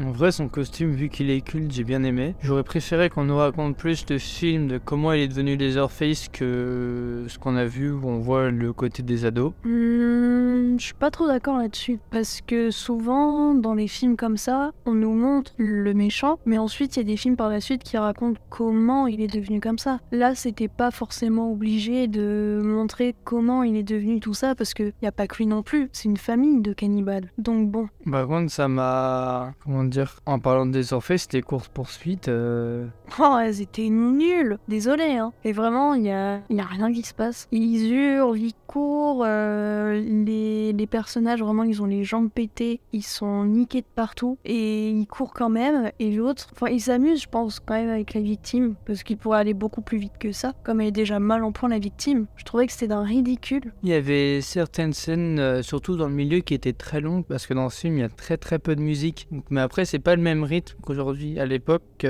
En 0.00 0.10
vrai, 0.10 0.32
son 0.32 0.48
costume, 0.48 0.92
vu 0.92 1.08
qu'il 1.08 1.30
est 1.30 1.40
culte, 1.40 1.72
j'ai 1.72 1.84
bien 1.84 2.02
aimé. 2.02 2.34
J'aurais 2.42 2.64
préféré 2.64 3.10
qu'on 3.10 3.24
nous 3.24 3.36
raconte 3.36 3.76
plus 3.76 4.04
de 4.06 4.18
films 4.18 4.68
de 4.68 4.78
comment 4.78 5.12
il 5.12 5.22
est 5.22 5.28
devenu 5.28 5.56
Leatherface 5.56 6.28
que 6.28 7.24
ce 7.28 7.38
qu'on 7.38 7.56
a 7.56 7.64
vu 7.64 7.90
où 7.92 8.08
on 8.08 8.18
voit 8.18 8.50
le 8.50 8.72
côté 8.72 9.02
des 9.02 9.24
ados. 9.24 9.52
Hmm, 9.64 10.76
je 10.78 10.84
suis 10.84 10.94
pas 10.94 11.10
trop 11.10 11.26
d'accord 11.26 11.58
là-dessus. 11.58 11.98
Parce 12.10 12.40
que 12.40 12.70
souvent, 12.70 13.54
dans 13.54 13.74
les 13.74 13.88
films 13.88 14.16
comme 14.16 14.36
ça, 14.36 14.72
on 14.86 14.94
nous 14.94 15.14
montre 15.14 15.52
le 15.56 15.94
méchant, 15.94 16.38
mais 16.46 16.58
ensuite, 16.58 16.96
il 16.96 17.00
y 17.00 17.02
a 17.02 17.04
des 17.04 17.16
films 17.16 17.36
par 17.36 17.48
la 17.48 17.60
suite 17.60 17.82
qui 17.82 17.96
racontent 17.96 18.40
comment 18.50 19.06
il 19.06 19.20
est 19.20 19.32
devenu 19.32 19.60
comme 19.60 19.78
ça. 19.78 20.00
Là, 20.12 20.34
c'était 20.34 20.68
pas 20.68 20.90
forcément 20.90 21.52
obligé 21.52 22.08
de 22.08 22.60
montrer 22.62 23.14
comment 23.24 23.62
il 23.62 23.76
est 23.76 23.82
devenu 23.82 24.20
tout 24.20 24.34
ça, 24.34 24.54
parce 24.54 24.74
qu'il 24.74 24.92
n'y 25.02 25.08
a 25.08 25.12
pas 25.12 25.26
que 25.26 25.36
lui 25.36 25.46
non 25.46 25.62
plus. 25.62 25.88
C'est 25.92 26.08
une 26.08 26.16
famille 26.16 26.60
de 26.60 26.72
cannibales. 26.72 27.30
Donc 27.38 27.70
bon. 27.70 27.88
Par 28.10 28.26
contre, 28.26 28.50
ça 28.50 28.68
m'a. 28.68 29.54
Comment 29.64 29.84
dire 29.84 30.20
En 30.26 30.38
parlant 30.38 30.66
des 30.66 30.92
Orphées, 30.92 31.16
c'était 31.16 31.40
course-poursuite. 31.40 32.28
Euh... 32.28 32.86
Oh, 33.18 33.38
elles 33.40 33.62
étaient 33.62 33.88
nulles 33.88 34.58
Désolé, 34.68 35.16
hein. 35.16 35.32
Et 35.42 35.52
vraiment, 35.52 35.94
il 35.94 36.02
n'y 36.02 36.12
a, 36.12 36.40
y 36.50 36.60
a 36.60 36.64
rien 36.64 36.92
qui 36.92 37.02
se 37.02 37.14
passe. 37.14 37.48
Ils 37.50 37.90
hurlent, 37.90 38.36
ils 38.36 38.52
courent, 38.66 39.24
euh, 39.26 39.94
les, 40.00 40.74
les, 40.74 40.86
personnages, 40.86 41.40
vraiment, 41.40 41.62
ils 41.62 41.80
ont 41.80 41.86
les 41.86 42.04
jambes 42.04 42.28
pétées, 42.30 42.80
ils 42.92 43.02
sont 43.02 43.44
niqués 43.44 43.80
de 43.80 43.86
partout, 43.94 44.36
et 44.44 44.90
ils 44.90 45.06
courent 45.06 45.32
quand 45.32 45.48
même. 45.48 45.90
Et 45.98 46.10
l'autre, 46.10 46.48
enfin, 46.52 46.68
ils 46.68 46.80
s'amusent, 46.80 47.22
je 47.22 47.28
pense, 47.28 47.58
quand 47.60 47.74
même 47.74 47.88
avec 47.88 48.12
la 48.12 48.20
victime, 48.20 48.74
parce 48.84 49.02
qu'il 49.02 49.16
pourrait 49.16 49.38
aller 49.38 49.54
beaucoup 49.54 49.80
plus 49.80 49.96
vite 49.96 50.18
que 50.20 50.32
ça. 50.32 50.52
Comme 50.62 50.82
elle 50.82 50.88
est 50.88 50.92
déjà 50.92 51.18
mal 51.20 51.42
en 51.42 51.52
point, 51.52 51.70
la 51.70 51.78
victime, 51.78 52.26
je 52.36 52.44
trouvais 52.44 52.66
que 52.66 52.72
c'était 52.72 52.88
d'un 52.88 53.04
ridicule. 53.04 53.72
Il 53.82 53.88
y 53.88 53.94
avait 53.94 54.42
certaines 54.42 54.92
scènes, 54.92 55.38
euh, 55.38 55.62
surtout 55.62 55.96
dans 55.96 56.08
le 56.08 56.14
milieu, 56.14 56.40
qui 56.40 56.52
étaient 56.52 56.74
très 56.74 57.00
longues, 57.00 57.24
parce 57.24 57.46
que 57.46 57.54
dans 57.54 57.70
ce 57.70 57.80
film, 57.80 57.96
il 57.96 58.00
y 58.00 58.04
a 58.04 58.10
très 58.10 58.36
très 58.36 58.58
peu 58.58 58.76
de 58.76 58.82
musique. 58.82 59.26
Mais 59.54 59.60
après, 59.60 59.84
c'est 59.84 60.00
pas 60.00 60.16
le 60.16 60.22
même 60.22 60.42
rythme 60.42 60.76
qu'aujourd'hui. 60.82 61.38
À 61.38 61.46
l'époque, 61.46 62.04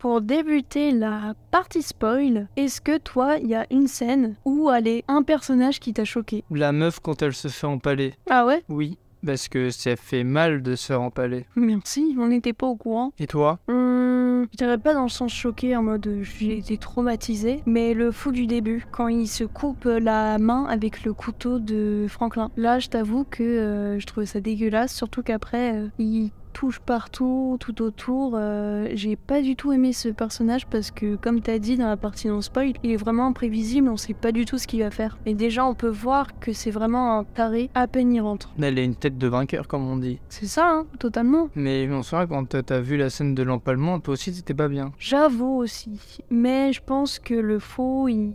Pour 0.01 0.20
débuter 0.20 0.89
la 0.93 1.36
partie 1.51 1.84
spoil, 1.84 2.48
est-ce 2.55 2.81
que 2.81 2.98
toi, 2.98 3.38
il 3.38 3.50
y 3.50 3.53
a 3.53 3.67
une 3.70 3.86
scène 3.86 4.34
où 4.46 4.67
allez 4.67 5.03
un 5.08 5.22
personnage 5.22 5.79
qui 5.79 5.93
t'a 5.93 6.05
choqué? 6.05 6.43
La 6.50 6.72
meuf 6.72 7.00
quand 7.00 7.22
elle 7.22 7.36
se 7.36 7.50
fait 7.50 7.67
empaler. 7.67 8.15
Ah 8.27 8.48
ouais? 8.48 8.63
Oui, 8.67 8.98
parce 9.24 9.48
que 9.48 9.70
ça 9.70 9.96
fait 9.96 10.24
mal 10.24 10.63
de 10.63 10.75
se 10.75 10.88
faire 10.88 11.03
empaler. 11.03 11.46
Merci, 11.55 12.15
on 12.17 12.29
n'était 12.29 12.51
pas 12.51 12.65
au 12.65 12.75
courant. 12.75 13.13
Et 13.20 13.27
toi? 13.27 13.60
Hum, 13.67 14.48
je 14.51 14.58
dirais 14.58 14.79
pas 14.79 14.96
dans 14.96 15.03
le 15.03 15.10
sens 15.10 15.31
choqué, 15.31 15.75
en 15.77 15.84
mode 15.84 16.22
j'ai 16.24 16.58
été 16.58 16.79
traumatisé, 16.79 17.62
mais 17.67 17.93
le 17.93 18.12
fou 18.12 18.31
du 18.31 18.48
début, 18.48 18.84
quand 18.91 19.08
il 19.08 19.27
se 19.27 19.43
coupe 19.43 19.86
la 19.86 20.39
main 20.39 20.65
avec 20.65 21.03
le 21.03 21.13
couteau 21.13 21.60
de 21.60 22.08
Franklin. 22.10 22.50
Là, 22.58 22.79
je 22.79 22.89
t'avoue 22.89 23.24
que 23.24 23.43
euh, 23.43 24.00
je 24.00 24.08
trouvais 24.08 24.25
ça 24.25 24.41
dégueulasse, 24.41 24.96
surtout 24.96 25.22
qu'après, 25.22 25.75
euh, 25.75 25.88
il 26.00 26.31
touche 26.51 26.79
partout, 26.79 27.58
tout 27.60 27.81
autour. 27.81 28.34
euh, 28.36 28.88
j'ai 28.93 29.15
pas 29.15 29.41
du 29.41 29.55
tout 29.55 29.72
aimé 29.74 29.93
ce 29.93 30.10
personnage 30.10 30.67
parce 30.67 30.91
que, 30.91 31.15
comme 31.15 31.41
t'as 31.41 31.60
dit 31.60 31.77
dans 31.77 31.88
la 31.88 31.98
partie 31.98 32.27
non 32.27 32.41
spoil, 32.41 32.74
il 32.84 32.91
est 32.91 32.98
vraiment 32.98 33.27
imprévisible, 33.27 33.89
on 33.89 33.98
sait 33.98 34.13
pas 34.13 34.31
du 34.31 34.46
tout 34.46 34.58
ce 34.58 34.67
qu'il 34.67 34.81
va 34.81 34.91
faire. 34.91 35.17
Et 35.25 35.34
déjà, 35.34 35.65
on 35.65 35.74
peut 35.74 35.88
voir 35.89 36.39
que 36.39 36.53
c'est 36.53 36.72
vraiment 36.72 37.17
un 37.17 37.24
taré 37.24 37.70
à 37.75 37.88
peine 37.88 38.13
il 38.13 38.22
rentre. 38.22 38.53
Elle 38.62 38.79
a 38.79 38.84
une 38.84 38.96
tête 38.96 39.17
de 39.17 39.27
vainqueur, 39.27 39.67
comme 39.67 39.88
on 39.88 39.98
dit. 39.98 40.20
C'est 40.29 40.46
ça, 40.46 40.67
hein, 40.70 40.86
totalement. 41.00 41.50
Mais 41.55 41.89
on 41.91 42.03
se 42.03 42.12
quand 42.25 42.63
t'as 42.63 42.79
vu 42.79 42.98
la 42.98 43.10
scène 43.10 43.34
de 43.36 43.43
l'empalement, 43.43 44.00
toi 44.00 44.13
aussi 44.13 44.34
c'était 44.34 44.53
pas 44.53 44.67
bien. 44.67 44.91
J'avoue 45.00 45.58
aussi. 45.58 46.00
Mais 46.29 46.74
je 46.74 46.81
pense 46.81 47.20
que 47.20 47.34
le 47.34 47.60
faux, 47.60 48.08
il... 48.08 48.34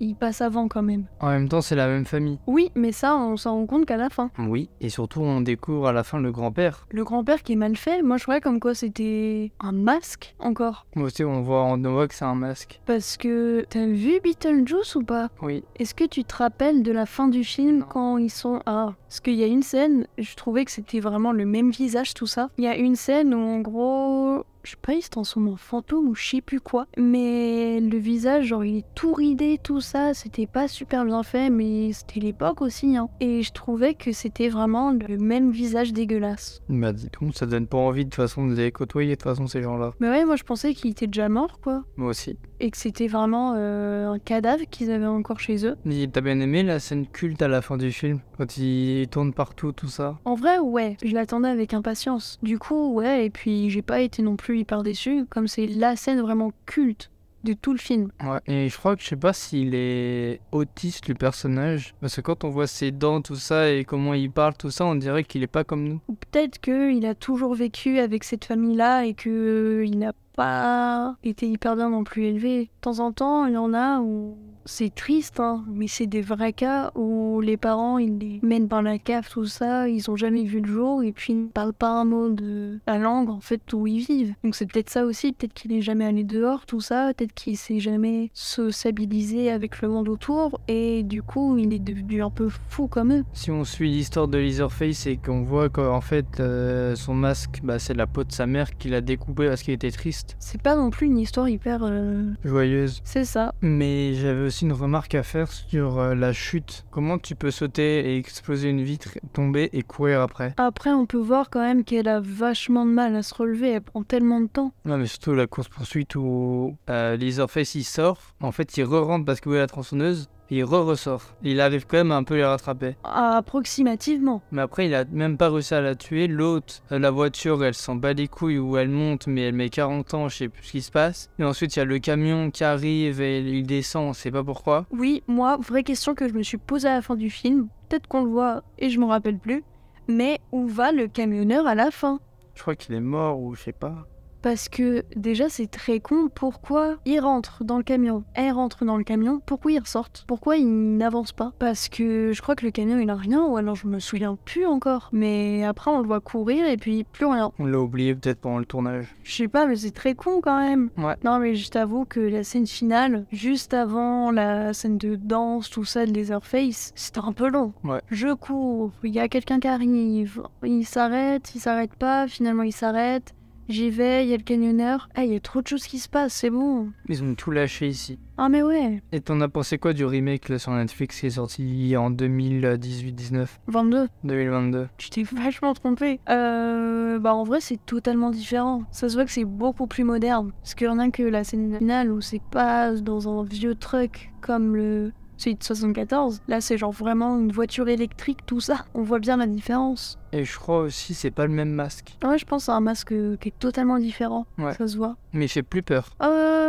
il 0.00 0.14
passe 0.14 0.40
avant 0.40 0.68
quand 0.68 0.82
même. 0.82 1.06
En 1.20 1.28
même 1.28 1.48
temps, 1.48 1.60
c'est 1.60 1.76
la 1.76 1.86
même 1.86 2.04
famille. 2.04 2.38
Oui, 2.46 2.70
mais 2.74 2.92
ça, 2.92 3.16
on 3.16 3.36
s'en 3.36 3.54
rend 3.54 3.66
compte 3.66 3.86
qu'à 3.86 3.96
la 3.96 4.10
fin. 4.10 4.30
Oui, 4.38 4.68
et 4.80 4.88
surtout 4.88 5.20
on 5.20 5.40
découvre 5.40 5.88
à 5.88 5.92
la 5.92 6.04
fin 6.04 6.18
le 6.18 6.32
grand-père. 6.32 6.86
Le 6.90 7.04
grand-père 7.04 7.42
qui 7.42 7.52
est 7.52 7.56
mal 7.56 7.76
fait, 7.76 8.02
moi 8.02 8.16
je 8.16 8.22
croyais 8.24 8.40
comme 8.40 8.60
quoi 8.60 8.74
c'était 8.74 9.52
un 9.60 9.72
masque 9.72 10.34
encore. 10.38 10.86
Moi 10.94 11.06
aussi, 11.06 11.24
on 11.24 11.42
voit, 11.42 11.64
on 11.64 11.76
voit 11.78 12.08
que 12.08 12.14
c'est 12.14 12.24
un 12.24 12.34
masque. 12.34 12.80
Parce 12.86 13.16
que 13.16 13.64
t'as 13.68 13.86
vu 13.86 14.20
Beetlejuice 14.22 14.94
ou 14.96 15.04
pas? 15.04 15.28
Oui. 15.42 15.64
Est-ce 15.78 15.94
que 15.94 16.04
tu 16.04 16.24
te 16.24 16.36
rappelles 16.36 16.82
de 16.82 16.92
la 16.92 17.06
fin 17.06 17.28
du 17.28 17.44
film 17.44 17.84
quand 17.88 18.18
ils 18.18 18.30
sont... 18.30 18.60
Ah, 18.66 18.94
parce 19.08 19.20
qu'il 19.20 19.34
y 19.34 19.44
a 19.44 19.46
une 19.46 19.62
scène, 19.62 20.06
je 20.18 20.34
trouvais 20.34 20.64
que 20.64 20.70
c'était 20.70 21.00
vraiment 21.00 21.32
le 21.32 21.46
même 21.46 21.70
visage, 21.70 22.14
tout 22.14 22.26
ça. 22.26 22.50
Il 22.58 22.64
y 22.64 22.68
a 22.68 22.76
une 22.76 22.96
scène 22.96 23.34
où 23.34 23.38
en 23.38 23.60
gros... 23.60 24.44
Je 24.66 24.72
sais 24.72 24.76
pas, 24.82 24.94
il 24.94 25.02
se 25.02 25.10
transforme 25.10 25.46
en 25.46 25.56
fantôme 25.56 26.08
ou 26.08 26.16
je 26.16 26.28
sais 26.28 26.40
plus 26.40 26.58
quoi. 26.58 26.88
Mais 26.98 27.78
le 27.78 27.98
visage, 27.98 28.46
genre, 28.46 28.64
il 28.64 28.78
est 28.78 28.84
tout 28.96 29.12
ridé, 29.14 29.60
tout 29.62 29.80
ça. 29.80 30.12
C'était 30.12 30.48
pas 30.48 30.66
super 30.66 31.04
bien 31.04 31.22
fait, 31.22 31.50
mais 31.50 31.92
c'était 31.92 32.18
l'époque 32.18 32.62
aussi. 32.62 32.96
Hein. 32.96 33.08
Et 33.20 33.42
je 33.44 33.52
trouvais 33.52 33.94
que 33.94 34.10
c'était 34.10 34.48
vraiment 34.48 34.90
le 34.90 35.18
même 35.18 35.52
visage 35.52 35.92
dégueulasse. 35.92 36.62
Bah 36.68 36.92
dis 36.92 37.08
donc, 37.20 37.36
ça 37.36 37.46
donne 37.46 37.68
pas 37.68 37.78
envie 37.78 38.06
de 38.06 38.10
toute 38.10 38.16
façon 38.16 38.44
de 38.44 38.54
les 38.54 38.72
côtoyer 38.72 39.10
de 39.10 39.14
toute 39.14 39.22
façon 39.22 39.46
ces 39.46 39.62
gens-là. 39.62 39.92
Mais 40.00 40.10
ouais, 40.10 40.24
moi 40.24 40.34
je 40.34 40.42
pensais 40.42 40.74
qu'il 40.74 40.90
était 40.90 41.06
déjà 41.06 41.28
mort, 41.28 41.60
quoi. 41.60 41.84
Moi 41.96 42.08
aussi. 42.08 42.36
Et 42.60 42.70
que 42.70 42.76
c'était 42.76 43.06
vraiment 43.06 43.54
euh, 43.56 44.08
un 44.08 44.18
cadavre 44.18 44.64
qu'ils 44.70 44.90
avaient 44.90 45.06
encore 45.06 45.40
chez 45.40 45.66
eux. 45.66 45.76
Et 45.90 46.08
T'as 46.08 46.20
bien 46.20 46.40
aimé 46.40 46.62
la 46.62 46.78
scène 46.80 47.06
culte 47.06 47.42
à 47.42 47.48
la 47.48 47.60
fin 47.60 47.76
du 47.76 47.92
film 47.92 48.20
Quand 48.38 48.56
il 48.56 49.08
tourne 49.08 49.32
partout, 49.32 49.72
tout 49.72 49.88
ça? 49.88 50.18
En 50.24 50.34
vrai, 50.34 50.58
ouais, 50.58 50.96
je 51.04 51.12
l'attendais 51.14 51.48
avec 51.48 51.74
impatience. 51.74 52.38
Du 52.42 52.58
coup, 52.58 52.94
ouais, 52.94 53.26
et 53.26 53.30
puis 53.30 53.68
j'ai 53.70 53.82
pas 53.82 54.00
été 54.00 54.22
non 54.22 54.36
plus 54.36 54.60
hyper 54.60 54.82
déçu, 54.82 55.26
comme 55.28 55.48
c'est 55.48 55.66
la 55.66 55.96
scène 55.96 56.20
vraiment 56.20 56.52
culte 56.64 57.10
de 57.46 57.54
tout 57.54 57.72
le 57.72 57.78
film. 57.78 58.10
Ouais. 58.22 58.40
Et 58.46 58.68
je 58.68 58.76
crois 58.76 58.96
que 58.96 59.02
je 59.02 59.08
sais 59.08 59.16
pas 59.16 59.32
s'il 59.32 59.74
est 59.74 60.40
autiste 60.52 61.08
le 61.08 61.14
personnage. 61.14 61.94
Parce 62.00 62.16
que 62.16 62.20
quand 62.20 62.44
on 62.44 62.50
voit 62.50 62.66
ses 62.66 62.90
dents, 62.90 63.22
tout 63.22 63.36
ça, 63.36 63.70
et 63.70 63.84
comment 63.84 64.14
il 64.14 64.30
parle, 64.30 64.54
tout 64.54 64.70
ça, 64.70 64.84
on 64.84 64.94
dirait 64.94 65.24
qu'il 65.24 65.42
est 65.42 65.46
pas 65.48 65.64
comme 65.64 65.88
nous. 65.88 66.00
Ou 66.08 66.14
peut-être 66.14 66.60
qu'il 66.60 67.06
a 67.06 67.14
toujours 67.14 67.54
vécu 67.54 67.98
avec 67.98 68.24
cette 68.24 68.44
famille-là 68.44 69.06
et 69.06 69.14
que 69.14 69.30
euh, 69.30 69.86
il 69.86 69.98
n'a 69.98 70.12
pas 70.34 71.16
été 71.24 71.48
hyper 71.48 71.76
bien 71.76 71.90
non 71.90 72.04
plus 72.04 72.24
élevé. 72.24 72.64
De 72.64 72.70
temps 72.82 72.98
en 72.98 73.12
temps, 73.12 73.46
il 73.46 73.54
y 73.54 73.56
en 73.56 73.72
a 73.72 74.00
où 74.00 74.36
c'est 74.66 74.94
triste, 74.94 75.40
hein, 75.40 75.64
mais 75.68 75.86
c'est 75.86 76.06
des 76.06 76.20
vrais 76.20 76.52
cas 76.52 76.90
où 76.94 77.40
les 77.40 77.56
parents 77.56 77.98
ils 77.98 78.18
les 78.18 78.40
mènent 78.42 78.68
dans 78.68 78.82
la 78.82 78.98
cave, 78.98 79.28
tout 79.30 79.46
ça, 79.46 79.88
ils 79.88 80.10
ont 80.10 80.16
jamais 80.16 80.44
vu 80.44 80.60
le 80.60 80.68
jour 80.68 81.02
et 81.02 81.12
puis 81.12 81.32
ils 81.32 81.42
ne 81.44 81.48
parlent 81.48 81.72
pas 81.72 81.88
un 81.90 82.04
mot 82.04 82.28
de 82.28 82.78
la 82.86 82.98
langue 82.98 83.30
en 83.30 83.40
fait 83.40 83.72
où 83.72 83.86
ils 83.86 84.04
vivent. 84.04 84.34
Donc 84.44 84.54
c'est 84.54 84.66
peut-être 84.66 84.90
ça 84.90 85.04
aussi, 85.04 85.32
peut-être 85.32 85.54
qu'il 85.54 85.72
est 85.72 85.80
jamais 85.80 86.04
allé 86.04 86.24
dehors, 86.24 86.66
tout 86.66 86.80
ça, 86.80 87.12
peut-être 87.14 87.34
qu'il 87.34 87.56
s'est 87.56 87.80
jamais 87.80 88.30
sociabilisé 88.34 89.50
avec 89.50 89.80
le 89.82 89.88
monde 89.88 90.08
autour 90.08 90.60
et 90.68 91.02
du 91.02 91.22
coup 91.22 91.56
il 91.58 91.72
est 91.72 91.78
devenu 91.78 92.22
un 92.22 92.30
peu 92.30 92.48
fou 92.68 92.86
comme 92.88 93.12
eux. 93.12 93.24
Si 93.32 93.50
on 93.50 93.64
suit 93.64 93.90
l'histoire 93.90 94.28
de 94.28 94.38
Leatherface 94.38 95.06
et 95.06 95.16
qu'on 95.16 95.42
voit 95.42 95.68
qu'en 95.68 96.00
fait 96.00 96.40
euh, 96.40 96.94
son 96.96 97.14
masque, 97.14 97.60
bah, 97.62 97.78
c'est 97.78 97.94
la 97.94 98.06
peau 98.06 98.24
de 98.24 98.32
sa 98.32 98.46
mère 98.46 98.76
qu'il 98.76 98.94
a 98.94 99.00
découpé 99.00 99.48
parce 99.48 99.62
qu'il 99.62 99.74
était 99.74 99.90
triste. 99.90 100.36
C'est 100.38 100.60
pas 100.60 100.74
non 100.76 100.90
plus 100.90 101.06
une 101.06 101.18
histoire 101.18 101.48
hyper... 101.48 101.80
euh, 101.82 102.32
Joyeuse. 102.44 103.00
C'est 103.04 103.24
ça. 103.24 103.54
Mais 103.60 104.14
j'avais 104.14 104.46
aussi 104.46 104.55
une 104.62 104.72
remarque 104.72 105.14
à 105.14 105.22
faire 105.22 105.50
sur 105.50 105.98
euh, 105.98 106.14
la 106.14 106.32
chute. 106.32 106.84
Comment 106.90 107.18
tu 107.18 107.34
peux 107.34 107.50
sauter 107.50 108.12
et 108.12 108.16
exploser 108.16 108.70
une 108.70 108.82
vitre, 108.82 109.10
tomber 109.32 109.70
et 109.72 109.82
courir 109.82 110.20
après? 110.20 110.54
Après, 110.56 110.90
on 110.90 111.06
peut 111.06 111.18
voir 111.18 111.50
quand 111.50 111.60
même 111.60 111.84
qu'elle 111.84 112.08
a 112.08 112.20
vachement 112.20 112.86
de 112.86 112.90
mal 112.90 113.14
à 113.16 113.22
se 113.22 113.34
relever, 113.34 113.70
elle 113.70 113.82
prend 113.82 114.02
tellement 114.02 114.40
de 114.40 114.46
temps. 114.46 114.72
Non 114.84 114.98
mais 114.98 115.06
surtout 115.06 115.34
la 115.34 115.46
course 115.46 115.68
poursuite 115.68 116.14
où 116.14 116.76
euh, 116.90 117.16
Leatherface 117.16 117.74
il 117.74 117.84
sort, 117.84 118.18
en 118.40 118.52
fait 118.52 118.76
il 118.76 118.84
re-rentre 118.84 119.24
parce 119.24 119.40
qu'il 119.40 119.52
est 119.52 119.58
la 119.58 119.66
tronçonneuse 119.66 120.28
et 120.50 120.58
il 120.58 120.64
re-ressort. 120.64 121.22
Il 121.42 121.60
arrive 121.60 121.86
quand 121.86 121.96
même 121.98 122.12
à 122.12 122.16
un 122.16 122.24
peu 122.24 122.36
les 122.36 122.44
rattraper. 122.44 122.96
Approximativement. 123.04 124.42
Mais 124.52 124.62
après 124.62 124.86
il 124.86 124.94
a 124.94 125.04
même 125.04 125.36
pas 125.36 125.50
réussi 125.50 125.74
à 125.74 125.80
la 125.80 125.94
tuer. 125.94 126.26
L'autre, 126.26 126.82
euh, 126.92 126.98
la 126.98 127.10
voiture 127.10 127.64
elle 127.64 127.74
s'en 127.74 127.94
bat 127.96 128.12
les 128.12 128.28
couilles 128.28 128.58
où 128.58 128.76
elle 128.76 128.88
monte 128.88 129.26
mais 129.26 129.42
elle 129.42 129.54
met 129.54 129.70
40 129.70 130.14
ans, 130.14 130.28
je 130.28 130.36
sais 130.36 130.48
plus 130.48 130.64
ce 130.64 130.70
qui 130.72 130.82
se 130.82 130.90
passe. 130.90 131.30
Et 131.38 131.44
ensuite 131.44 131.76
il 131.76 131.78
y 131.80 131.82
a 131.82 131.84
le 131.84 131.98
camion 131.98 132.50
qui 132.50 132.64
arrive 132.64 133.20
et 133.20 133.40
il 133.40 133.66
descend, 133.66 134.10
on 134.10 134.12
sait 134.12 134.30
pas 134.30 134.44
pourquoi. 134.44 134.86
Oui, 134.90 135.22
moi, 135.26 135.56
vraie 135.56 135.82
question 135.82 136.14
que 136.14 136.28
je 136.28 136.34
me 136.34 136.42
suis 136.42 136.58
posée 136.58 136.88
à 136.88 136.94
la 136.94 137.02
fin 137.02 137.16
du 137.16 137.30
film, 137.30 137.68
peut-être 137.88 138.06
qu'on 138.06 138.24
le 138.24 138.30
voit 138.30 138.62
et 138.78 138.90
je 138.90 138.98
m'en 138.98 139.08
rappelle 139.08 139.38
plus, 139.38 139.64
mais 140.08 140.40
où 140.52 140.66
va 140.66 140.92
le 140.92 141.08
camionneur 141.08 141.66
à 141.66 141.74
la 141.74 141.90
fin? 141.90 142.20
Je 142.54 142.62
crois 142.62 142.74
qu'il 142.74 142.94
est 142.94 143.00
mort 143.00 143.40
ou 143.40 143.54
je 143.54 143.62
sais 143.62 143.72
pas. 143.72 144.06
Parce 144.46 144.68
que 144.68 145.02
déjà 145.16 145.48
c'est 145.48 145.66
très 145.66 145.98
con, 145.98 146.28
pourquoi 146.32 146.98
il 147.04 147.18
rentre 147.18 147.64
dans 147.64 147.78
le 147.78 147.82
camion, 147.82 148.22
elle 148.34 148.52
rentre 148.52 148.84
dans 148.84 148.96
le 148.96 149.02
camion, 149.02 149.40
pourquoi 149.44 149.72
ils 149.72 149.80
ressortent 149.80 150.24
Pourquoi 150.28 150.56
ils 150.56 150.96
n'avancent 150.96 151.32
pas? 151.32 151.52
Parce 151.58 151.88
que 151.88 152.30
je 152.32 152.40
crois 152.40 152.54
que 152.54 152.64
le 152.64 152.70
camion 152.70 153.00
il 153.00 153.10
a 153.10 153.16
rien, 153.16 153.42
ou 153.44 153.56
alors 153.56 153.74
je 153.74 153.88
me 153.88 153.98
souviens 153.98 154.38
plus 154.44 154.64
encore. 154.64 155.08
Mais 155.12 155.64
après 155.64 155.90
on 155.90 156.00
le 156.00 156.06
voit 156.06 156.20
courir 156.20 156.64
et 156.64 156.76
puis 156.76 157.02
plus 157.02 157.26
rien. 157.26 157.50
On 157.58 157.66
l'a 157.66 157.80
oublié 157.80 158.14
peut-être 158.14 158.38
pendant 158.38 158.58
le 158.58 158.66
tournage. 158.66 159.16
Je 159.24 159.34
sais 159.34 159.48
pas, 159.48 159.66
mais 159.66 159.74
c'est 159.74 159.90
très 159.90 160.14
con 160.14 160.40
quand 160.40 160.60
même. 160.60 160.90
Ouais. 160.96 161.16
Non, 161.24 161.40
mais 161.40 161.56
je 161.56 161.68
t'avoue 161.68 162.04
que 162.04 162.20
la 162.20 162.44
scène 162.44 162.68
finale, 162.68 163.26
juste 163.32 163.74
avant 163.74 164.30
la 164.30 164.72
scène 164.74 164.96
de 164.96 165.16
danse, 165.16 165.70
tout 165.70 165.84
ça 165.84 166.06
de 166.06 166.12
Leatherface, 166.12 166.92
c'était 166.94 167.18
un 167.18 167.32
peu 167.32 167.48
long. 167.48 167.72
Ouais. 167.82 168.00
Je 168.12 168.32
cours, 168.32 168.92
il 169.02 169.12
y 169.12 169.18
a 169.18 169.26
quelqu'un 169.26 169.58
qui 169.58 169.66
arrive, 169.66 170.40
il 170.62 170.84
s'arrête, 170.84 171.52
il 171.56 171.60
s'arrête 171.60 171.96
pas, 171.96 172.28
finalement 172.28 172.62
il 172.62 172.72
s'arrête. 172.72 173.34
J'y 173.68 173.90
vais, 173.90 174.24
il 174.24 174.30
y 174.30 174.34
a 174.34 174.36
le 174.36 174.42
camionneur. 174.42 175.08
Ah, 175.14 175.24
il 175.24 175.32
y 175.32 175.36
a 175.36 175.40
trop 175.40 175.62
de 175.62 175.66
choses 175.66 175.86
qui 175.86 175.98
se 175.98 176.08
passent, 176.08 176.34
c'est 176.34 176.50
bon. 176.50 176.90
Ils 177.08 177.22
ont 177.22 177.34
tout 177.34 177.50
lâché 177.50 177.88
ici. 177.88 178.18
Ah, 178.38 178.48
mais 178.48 178.62
ouais, 178.62 179.02
Et 179.12 179.20
t'en 179.20 179.40
as 179.40 179.48
pensé 179.48 179.78
quoi 179.78 179.94
du 179.94 180.04
remake 180.04 180.48
là, 180.50 180.58
sur 180.58 180.72
Netflix 180.72 181.20
qui 181.20 181.26
est 181.26 181.30
sorti 181.30 181.96
en 181.96 182.10
2018-19 182.10 183.46
22. 183.68 184.08
2022 184.24 184.88
Tu 184.98 185.10
t'es 185.10 185.22
vachement 185.22 185.72
trompé. 185.72 186.20
Euh, 186.28 187.18
bah 187.18 187.34
en 187.34 187.44
vrai 187.44 187.60
c'est 187.60 187.84
totalement 187.86 188.30
différent. 188.30 188.82
Ça 188.90 189.08
se 189.08 189.14
voit 189.14 189.24
que 189.24 189.30
c'est 189.30 189.44
beaucoup 189.44 189.86
plus 189.86 190.04
moderne. 190.04 190.52
Parce 190.62 190.74
qu'il 190.74 190.86
y 190.86 190.90
en 190.90 190.98
a 190.98 191.10
que 191.10 191.22
la 191.22 191.44
scène 191.44 191.78
finale 191.78 192.12
où 192.12 192.20
c'est 192.20 192.42
pas 192.50 192.92
dans 192.92 193.40
un 193.40 193.44
vieux 193.44 193.74
truck 193.74 194.30
comme 194.42 194.76
le 194.76 195.12
celui 195.36 195.56
de 195.56 195.62
74. 195.62 196.40
Là 196.48 196.60
c'est 196.60 196.78
genre 196.78 196.92
vraiment 196.92 197.38
une 197.38 197.52
voiture 197.52 197.88
électrique, 197.88 198.46
tout 198.46 198.60
ça. 198.60 198.84
On 198.94 199.02
voit 199.02 199.18
bien 199.18 199.36
la 199.36 199.46
différence. 199.46 200.18
Et 200.32 200.44
je 200.44 200.58
crois 200.58 200.80
aussi 200.80 201.14
c'est 201.14 201.30
pas 201.30 201.46
le 201.46 201.52
même 201.52 201.70
masque. 201.70 202.16
Ouais 202.24 202.38
je 202.38 202.44
pense 202.44 202.68
à 202.68 202.74
un 202.74 202.80
masque 202.80 203.12
euh, 203.12 203.36
qui 203.36 203.48
est 203.48 203.58
totalement 203.58 203.98
différent. 203.98 204.46
Ouais. 204.58 204.74
Ça 204.74 204.86
se 204.88 204.96
voit. 204.96 205.16
Mais 205.32 205.46
il 205.46 205.48
fait 205.48 205.62
plus 205.62 205.82
peur. 205.82 206.10
Euh 206.22 206.66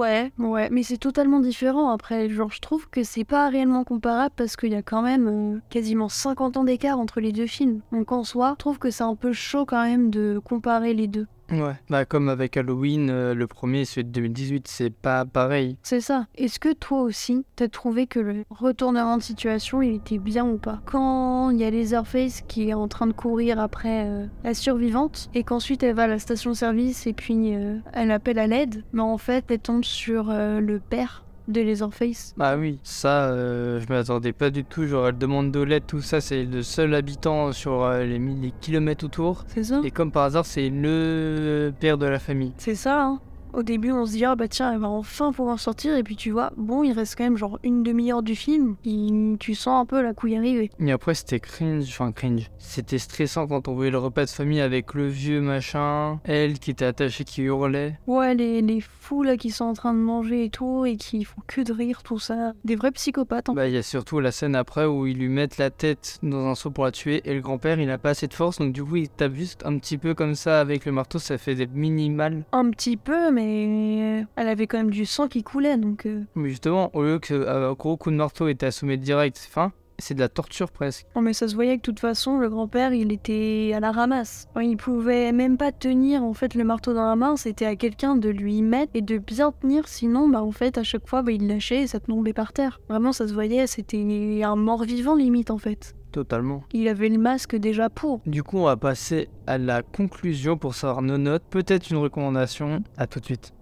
ouais, 0.00 0.32
ouais, 0.38 0.68
mais 0.70 0.82
c'est 0.82 0.96
totalement 0.96 1.40
différent 1.40 1.90
après. 1.90 2.28
Genre 2.28 2.50
je 2.50 2.60
trouve 2.60 2.88
que 2.88 3.02
c'est 3.02 3.24
pas 3.24 3.48
réellement 3.48 3.84
comparable 3.84 4.34
parce 4.36 4.56
qu'il 4.56 4.70
y 4.70 4.74
a 4.74 4.82
quand 4.82 5.02
même 5.02 5.28
euh, 5.28 5.60
quasiment 5.70 6.08
50 6.08 6.56
ans 6.56 6.64
d'écart 6.64 6.98
entre 6.98 7.20
les 7.20 7.32
deux 7.32 7.46
films. 7.46 7.80
Donc 7.92 8.12
en 8.12 8.24
soi, 8.24 8.52
je 8.52 8.56
trouve 8.56 8.78
que 8.78 8.90
c'est 8.90 9.04
un 9.04 9.16
peu 9.16 9.32
chaud 9.32 9.64
quand 9.66 9.82
même 9.82 10.10
de 10.10 10.40
comparer 10.42 10.94
les 10.94 11.06
deux. 11.06 11.26
Ouais. 11.50 11.74
Bah 11.88 12.04
comme 12.04 12.28
avec 12.28 12.56
Halloween, 12.56 13.10
euh, 13.10 13.34
le 13.34 13.46
premier 13.46 13.84
celui 13.84 14.04
de 14.04 14.10
2018, 14.10 14.68
c'est 14.68 14.90
pas 14.90 15.24
pareil. 15.24 15.76
C'est 15.82 16.00
ça. 16.00 16.26
Est-ce 16.36 16.58
que 16.58 16.72
toi 16.72 17.02
aussi, 17.02 17.44
t'as 17.56 17.68
trouvé 17.68 18.06
que 18.06 18.20
le 18.20 18.44
retournement 18.50 19.16
de 19.16 19.22
situation, 19.22 19.82
il 19.82 19.96
était 19.96 20.18
bien 20.18 20.46
ou 20.46 20.58
pas? 20.58 20.80
Quand 20.86 21.50
il 21.50 21.58
y 21.58 21.64
a 21.64 21.70
Leatherface 21.70 22.42
qui 22.42 22.68
est 22.68 22.74
en 22.74 22.88
train 22.88 23.06
de 23.06 23.12
courir 23.12 23.58
après 23.58 24.04
euh, 24.06 24.26
la 24.44 24.54
survivante, 24.54 25.30
et 25.34 25.42
qu'ensuite 25.42 25.82
elle 25.82 25.94
va 25.94 26.04
à 26.04 26.06
la 26.06 26.18
station-service 26.18 27.06
et 27.06 27.12
puis 27.12 27.54
euh, 27.54 27.78
elle 27.92 28.10
appelle 28.10 28.38
à 28.38 28.46
l'aide, 28.46 28.84
mais 28.92 29.02
en 29.02 29.18
fait 29.18 29.44
elle 29.50 29.58
tombe 29.58 29.84
sur 29.84 30.30
le 30.30 30.78
père 30.78 31.24
de 31.50 31.60
Leatherface. 31.60 32.34
Bah 32.36 32.56
oui, 32.56 32.78
ça, 32.82 33.30
euh, 33.30 33.80
je 33.80 33.92
m'attendais 33.92 34.32
pas 34.32 34.50
du 34.50 34.64
tout. 34.64 34.86
Genre, 34.86 35.08
elle 35.08 35.18
demande 35.18 35.50
de 35.50 35.60
l'aide, 35.60 35.84
tout 35.86 36.00
ça, 36.00 36.20
c'est 36.20 36.44
le 36.44 36.62
seul 36.62 36.94
habitant 36.94 37.52
sur 37.52 37.84
euh, 37.84 38.04
les, 38.04 38.18
les 38.18 38.52
kilomètres 38.60 39.04
autour. 39.04 39.44
C'est 39.48 39.64
ça 39.64 39.80
Et 39.84 39.90
comme 39.90 40.10
par 40.12 40.24
hasard, 40.24 40.46
c'est 40.46 40.68
le 40.70 41.72
père 41.78 41.98
de 41.98 42.06
la 42.06 42.18
famille. 42.18 42.52
C'est 42.58 42.74
ça, 42.74 43.02
hein. 43.02 43.20
Au 43.52 43.62
début, 43.62 43.92
on 43.92 44.06
se 44.06 44.12
dit, 44.12 44.24
ah 44.24 44.36
bah 44.36 44.48
tiens, 44.48 44.72
elle 44.72 44.78
va 44.78 44.88
enfin 44.88 45.32
pouvoir 45.32 45.58
sortir, 45.58 45.96
et 45.96 46.02
puis 46.02 46.16
tu 46.16 46.30
vois, 46.30 46.52
bon, 46.56 46.82
il 46.82 46.92
reste 46.92 47.16
quand 47.16 47.24
même 47.24 47.36
genre 47.36 47.58
une 47.62 47.82
demi-heure 47.82 48.22
du 48.22 48.34
film, 48.36 48.76
et 48.84 49.36
tu 49.38 49.54
sens 49.54 49.82
un 49.82 49.86
peu 49.86 50.02
la 50.02 50.14
couille 50.14 50.36
arriver. 50.36 50.70
Et 50.78 50.92
après, 50.92 51.14
c'était 51.14 51.40
cringe, 51.40 51.86
enfin 51.88 52.12
cringe. 52.12 52.50
C'était 52.58 52.98
stressant 52.98 53.46
quand 53.46 53.68
on 53.68 53.74
voyait 53.74 53.90
le 53.90 53.98
repas 53.98 54.24
de 54.24 54.30
famille 54.30 54.60
avec 54.60 54.94
le 54.94 55.08
vieux 55.08 55.40
machin, 55.40 56.20
elle 56.24 56.58
qui 56.58 56.70
était 56.70 56.84
attachée, 56.84 57.24
qui 57.24 57.42
hurlait. 57.42 57.98
Ouais, 58.06 58.34
les, 58.34 58.62
les 58.62 58.80
fous 58.80 59.22
là 59.22 59.36
qui 59.36 59.50
sont 59.50 59.64
en 59.64 59.74
train 59.74 59.94
de 59.94 59.98
manger 59.98 60.44
et 60.44 60.50
tout, 60.50 60.84
et 60.86 60.96
qui 60.96 61.24
font 61.24 61.42
que 61.46 61.60
de 61.60 61.72
rire, 61.72 62.02
tout 62.02 62.18
ça. 62.18 62.52
Des 62.64 62.76
vrais 62.76 62.92
psychopathes, 62.92 63.48
hein. 63.48 63.54
Bah, 63.54 63.68
il 63.68 63.74
y 63.74 63.78
a 63.78 63.82
surtout 63.82 64.20
la 64.20 64.32
scène 64.32 64.54
après 64.54 64.86
où 64.86 65.06
ils 65.06 65.18
lui 65.18 65.28
mettent 65.28 65.58
la 65.58 65.70
tête 65.70 66.18
dans 66.22 66.46
un 66.46 66.54
seau 66.54 66.70
pour 66.70 66.84
la 66.84 66.92
tuer, 66.92 67.22
et 67.24 67.34
le 67.34 67.40
grand-père, 67.40 67.80
il 67.80 67.90
a 67.90 67.98
pas 67.98 68.10
assez 68.10 68.28
de 68.28 68.34
force, 68.34 68.58
donc 68.58 68.72
du 68.72 68.84
coup, 68.84 68.96
il 68.96 69.08
tape 69.08 69.34
juste 69.34 69.64
un 69.64 69.76
petit 69.78 69.98
peu 69.98 70.14
comme 70.14 70.34
ça 70.34 70.60
avec 70.60 70.84
le 70.84 70.92
marteau, 70.92 71.18
ça 71.18 71.38
fait 71.38 71.54
des 71.54 71.66
mini-mal. 71.66 72.44
Un 72.52 72.70
petit 72.70 72.96
peu, 72.96 73.30
mais 73.30 73.39
elle 73.40 74.48
avait 74.48 74.66
quand 74.66 74.78
même 74.78 74.90
du 74.90 75.06
sang 75.06 75.28
qui 75.28 75.42
coulait, 75.42 75.76
donc... 75.76 76.06
euh, 76.06 76.22
Mais 76.34 76.50
justement, 76.50 76.90
au 76.94 77.02
lieu 77.02 77.18
qu'un 77.18 77.72
gros 77.72 77.96
coup 77.96 78.10
de 78.10 78.16
marteau 78.16 78.48
était 78.48 78.66
assommé 78.66 78.96
direct, 78.96 79.38
fin, 79.38 79.72
c'est 79.98 80.14
de 80.14 80.20
la 80.20 80.30
torture 80.30 80.70
presque. 80.70 81.06
Non 81.14 81.20
mais 81.20 81.34
ça 81.34 81.46
se 81.46 81.54
voyait 81.54 81.76
que 81.76 81.80
de 81.80 81.84
toute 81.84 82.00
façon, 82.00 82.38
le 82.38 82.48
grand-père, 82.48 82.94
il 82.94 83.12
était 83.12 83.72
à 83.74 83.80
la 83.80 83.92
ramasse. 83.92 84.48
Il 84.60 84.76
pouvait 84.78 85.30
même 85.32 85.58
pas 85.58 85.72
tenir 85.72 86.24
en 86.24 86.32
fait 86.32 86.54
le 86.54 86.64
marteau 86.64 86.94
dans 86.94 87.04
la 87.04 87.16
main, 87.16 87.36
c'était 87.36 87.66
à 87.66 87.76
quelqu'un 87.76 88.16
de 88.16 88.30
lui 88.30 88.62
mettre 88.62 88.92
et 88.94 89.02
de 89.02 89.18
bien 89.18 89.52
tenir, 89.52 89.86
sinon 89.88 90.28
bah 90.28 90.42
en 90.42 90.52
fait 90.52 90.78
à 90.78 90.82
chaque 90.82 91.06
fois 91.06 91.22
bah, 91.22 91.32
il 91.32 91.46
lâchait 91.46 91.82
et 91.82 91.86
ça 91.86 92.00
tombait 92.00 92.32
par 92.32 92.52
terre. 92.52 92.80
Vraiment 92.88 93.12
ça 93.12 93.28
se 93.28 93.34
voyait, 93.34 93.66
c'était 93.66 94.40
un 94.42 94.56
mort-vivant 94.56 95.14
limite 95.14 95.50
en 95.50 95.58
fait. 95.58 95.94
Totalement. 96.12 96.64
Il 96.72 96.88
avait 96.88 97.08
le 97.08 97.18
masque 97.18 97.56
déjà 97.56 97.88
pour. 97.88 98.20
Du 98.26 98.42
coup, 98.42 98.58
on 98.58 98.64
va 98.64 98.76
passer 98.76 99.28
à 99.46 99.58
la 99.58 99.82
conclusion 99.82 100.56
pour 100.56 100.74
savoir 100.74 101.02
nos 101.02 101.18
notes, 101.18 101.44
peut-être 101.50 101.90
une 101.90 101.98
recommandation. 101.98 102.82
À 102.96 103.06
tout 103.06 103.20
de 103.20 103.24
suite. 103.26 103.52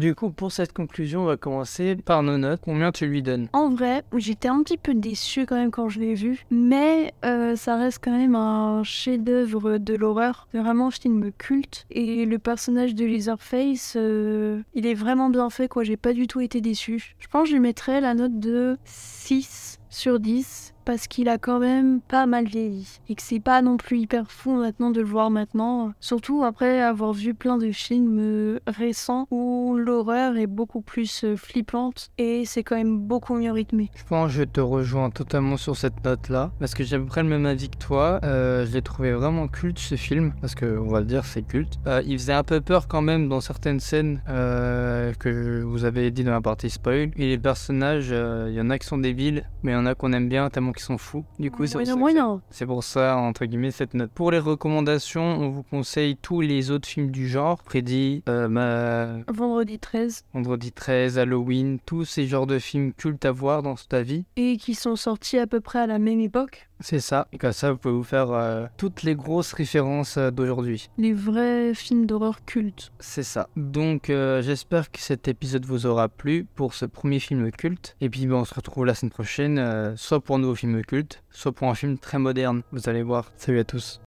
Du 0.00 0.14
coup, 0.14 0.30
pour 0.30 0.50
cette 0.50 0.72
conclusion, 0.72 1.24
on 1.24 1.26
va 1.26 1.36
commencer 1.36 1.94
par 1.94 2.22
nos 2.22 2.38
notes. 2.38 2.62
Combien 2.64 2.90
tu 2.90 3.04
lui 3.04 3.22
donnes? 3.22 3.48
En 3.52 3.68
vrai, 3.68 4.02
j'étais 4.16 4.48
un 4.48 4.62
petit 4.62 4.78
peu 4.78 4.94
déçue 4.94 5.44
quand 5.44 5.56
même 5.56 5.70
quand 5.70 5.90
je 5.90 6.00
l'ai 6.00 6.14
vu, 6.14 6.46
mais 6.50 7.12
euh, 7.22 7.54
ça 7.54 7.76
reste 7.76 8.02
quand 8.02 8.16
même 8.16 8.34
un 8.34 8.82
chef-d'œuvre 8.82 9.76
de 9.76 9.94
l'horreur. 9.94 10.48
C'est 10.52 10.58
vraiment 10.58 10.86
un 10.86 10.90
film 10.90 11.30
culte 11.36 11.84
et 11.90 12.24
le 12.24 12.38
personnage 12.38 12.94
de 12.94 13.04
Leatherface, 13.04 13.92
euh, 13.96 14.62
il 14.72 14.86
est 14.86 14.94
vraiment 14.94 15.28
bien 15.28 15.50
fait 15.50 15.68
quoi. 15.68 15.84
J'ai 15.84 15.98
pas 15.98 16.14
du 16.14 16.26
tout 16.26 16.40
été 16.40 16.62
déçue. 16.62 17.14
Je 17.18 17.28
pense 17.28 17.42
que 17.42 17.48
je 17.50 17.54
lui 17.56 17.60
mettrais 17.60 18.00
la 18.00 18.14
note 18.14 18.40
de 18.40 18.78
6 18.86 19.80
sur 19.90 20.18
10 20.18 20.72
parce 20.84 21.06
qu'il 21.06 21.28
a 21.28 21.38
quand 21.38 21.58
même 21.58 22.00
pas 22.00 22.26
mal 22.26 22.46
vieilli 22.46 23.00
et 23.08 23.14
que 23.14 23.22
c'est 23.22 23.40
pas 23.40 23.62
non 23.62 23.76
plus 23.76 23.98
hyper 23.98 24.30
fou 24.30 24.52
maintenant 24.52 24.90
de 24.90 25.00
le 25.00 25.06
voir 25.06 25.30
maintenant. 25.30 25.92
Surtout 26.00 26.44
après 26.44 26.80
avoir 26.80 27.12
vu 27.12 27.34
plein 27.34 27.58
de 27.58 27.70
films 27.72 28.18
euh, 28.18 28.60
récents 28.66 29.26
où 29.30 29.76
l'horreur 29.76 30.36
est 30.36 30.46
beaucoup 30.46 30.80
plus 30.80 31.24
euh, 31.24 31.36
flippante 31.36 32.10
et 32.18 32.44
c'est 32.44 32.62
quand 32.62 32.76
même 32.76 32.98
beaucoup 32.98 33.34
mieux 33.34 33.52
rythmé. 33.52 33.90
Je 33.94 34.04
pense 34.04 34.32
que 34.32 34.38
je 34.38 34.44
te 34.44 34.60
rejoins 34.60 35.10
totalement 35.10 35.56
sur 35.56 35.76
cette 35.76 36.04
note-là, 36.04 36.52
parce 36.58 36.74
que 36.74 36.84
j'ai 36.84 36.96
à 36.96 36.98
peu 36.98 37.06
près 37.06 37.22
le 37.22 37.28
même 37.28 37.46
avis 37.46 37.68
que 37.68 37.76
toi. 37.76 38.20
Euh, 38.24 38.66
je 38.66 38.72
l'ai 38.72 38.82
trouvé 38.82 39.12
vraiment 39.12 39.48
culte 39.48 39.78
ce 39.78 39.96
film, 39.96 40.32
parce 40.40 40.54
que 40.54 40.78
on 40.78 40.88
va 40.88 41.00
le 41.00 41.06
dire 41.06 41.24
c'est 41.24 41.42
culte. 41.42 41.78
Euh, 41.86 42.02
il 42.06 42.18
faisait 42.18 42.32
un 42.32 42.42
peu 42.42 42.60
peur 42.60 42.88
quand 42.88 43.02
même 43.02 43.28
dans 43.28 43.40
certaines 43.40 43.80
scènes 43.80 44.22
euh, 44.28 45.12
que 45.14 45.62
vous 45.62 45.84
avez 45.84 46.10
dit 46.10 46.24
dans 46.24 46.32
la 46.32 46.40
partie 46.40 46.70
spoil. 46.70 47.10
Et 47.16 47.28
les 47.28 47.38
personnages, 47.38 48.10
il 48.10 48.54
y 48.54 48.60
en 48.60 48.70
a 48.70 48.78
qui 48.78 48.86
sont 48.86 48.98
débiles, 48.98 49.44
mais 49.62 49.72
il 49.72 49.74
y 49.74 49.78
en 49.78 49.86
a 49.86 49.94
qu'on 49.94 50.12
aime 50.12 50.28
bien 50.28 50.44
qu'ils 50.80 50.86
sont 50.86 50.98
fous. 50.98 51.24
Du 51.38 51.50
coup, 51.50 51.66
c'est 51.66 51.78
pour, 51.78 51.86
ça 51.86 51.92
que 51.92 51.98
moyen. 51.98 52.40
c'est 52.50 52.66
pour 52.66 52.82
ça, 52.82 53.16
entre 53.16 53.44
guillemets, 53.44 53.70
cette 53.70 53.94
note. 53.94 54.10
Pour 54.12 54.30
les 54.30 54.38
recommandations, 54.38 55.22
on 55.22 55.50
vous 55.50 55.62
conseille 55.62 56.16
tous 56.16 56.40
les 56.40 56.70
autres 56.70 56.88
films 56.88 57.10
du 57.10 57.28
genre. 57.28 57.60
Freddy, 57.64 58.22
euh, 58.28 58.48
ma... 58.48 59.22
Vendredi 59.32 59.78
13 59.78 60.24
Vendredi 60.32 60.72
13, 60.72 61.18
Halloween, 61.18 61.78
tous 61.84 62.04
ces 62.04 62.26
genres 62.26 62.46
de 62.46 62.58
films 62.58 62.92
cultes 62.92 63.24
à 63.24 63.32
voir 63.32 63.62
dans 63.62 63.74
ta 63.74 64.02
vie. 64.02 64.24
et 64.36 64.56
qui 64.56 64.74
sont 64.74 64.96
sortis 64.96 65.38
à 65.38 65.46
peu 65.46 65.60
près 65.60 65.80
à 65.80 65.86
la 65.86 65.98
même 65.98 66.20
époque. 66.20 66.70
C'est 66.80 67.00
ça. 67.00 67.28
Et 67.32 67.38
comme 67.38 67.52
ça, 67.52 67.72
vous 67.72 67.78
pouvez 67.78 67.94
vous 67.94 68.02
faire 68.02 68.30
euh, 68.32 68.66
toutes 68.78 69.02
les 69.02 69.14
grosses 69.14 69.52
références 69.52 70.16
euh, 70.16 70.30
d'aujourd'hui. 70.30 70.88
Les 70.96 71.12
vrais 71.12 71.74
films 71.74 72.06
d'horreur 72.06 72.44
cultes. 72.46 72.90
C'est 73.00 73.22
ça. 73.22 73.48
Donc, 73.56 74.08
euh, 74.08 74.40
j'espère 74.40 74.90
que 74.90 74.98
cet 74.98 75.28
épisode 75.28 75.66
vous 75.66 75.84
aura 75.84 76.08
plu 76.08 76.46
pour 76.54 76.72
ce 76.72 76.86
premier 76.86 77.20
film 77.20 77.50
culte. 77.50 77.96
Et 78.00 78.08
puis, 78.08 78.26
ben, 78.26 78.36
on 78.36 78.44
se 78.46 78.54
retrouve 78.54 78.86
la 78.86 78.94
semaine 78.94 79.10
prochaine, 79.10 79.94
soit 79.96 80.20
pour 80.20 80.36
un 80.36 80.38
film 80.60 80.82
culte, 80.84 81.22
soit 81.30 81.52
pour 81.52 81.68
un 81.68 81.74
film 81.74 81.96
très 81.96 82.18
moderne. 82.18 82.62
Vous 82.70 82.88
allez 82.90 83.02
voir. 83.02 83.32
Salut 83.36 83.60
à 83.60 83.64
tous. 83.64 84.00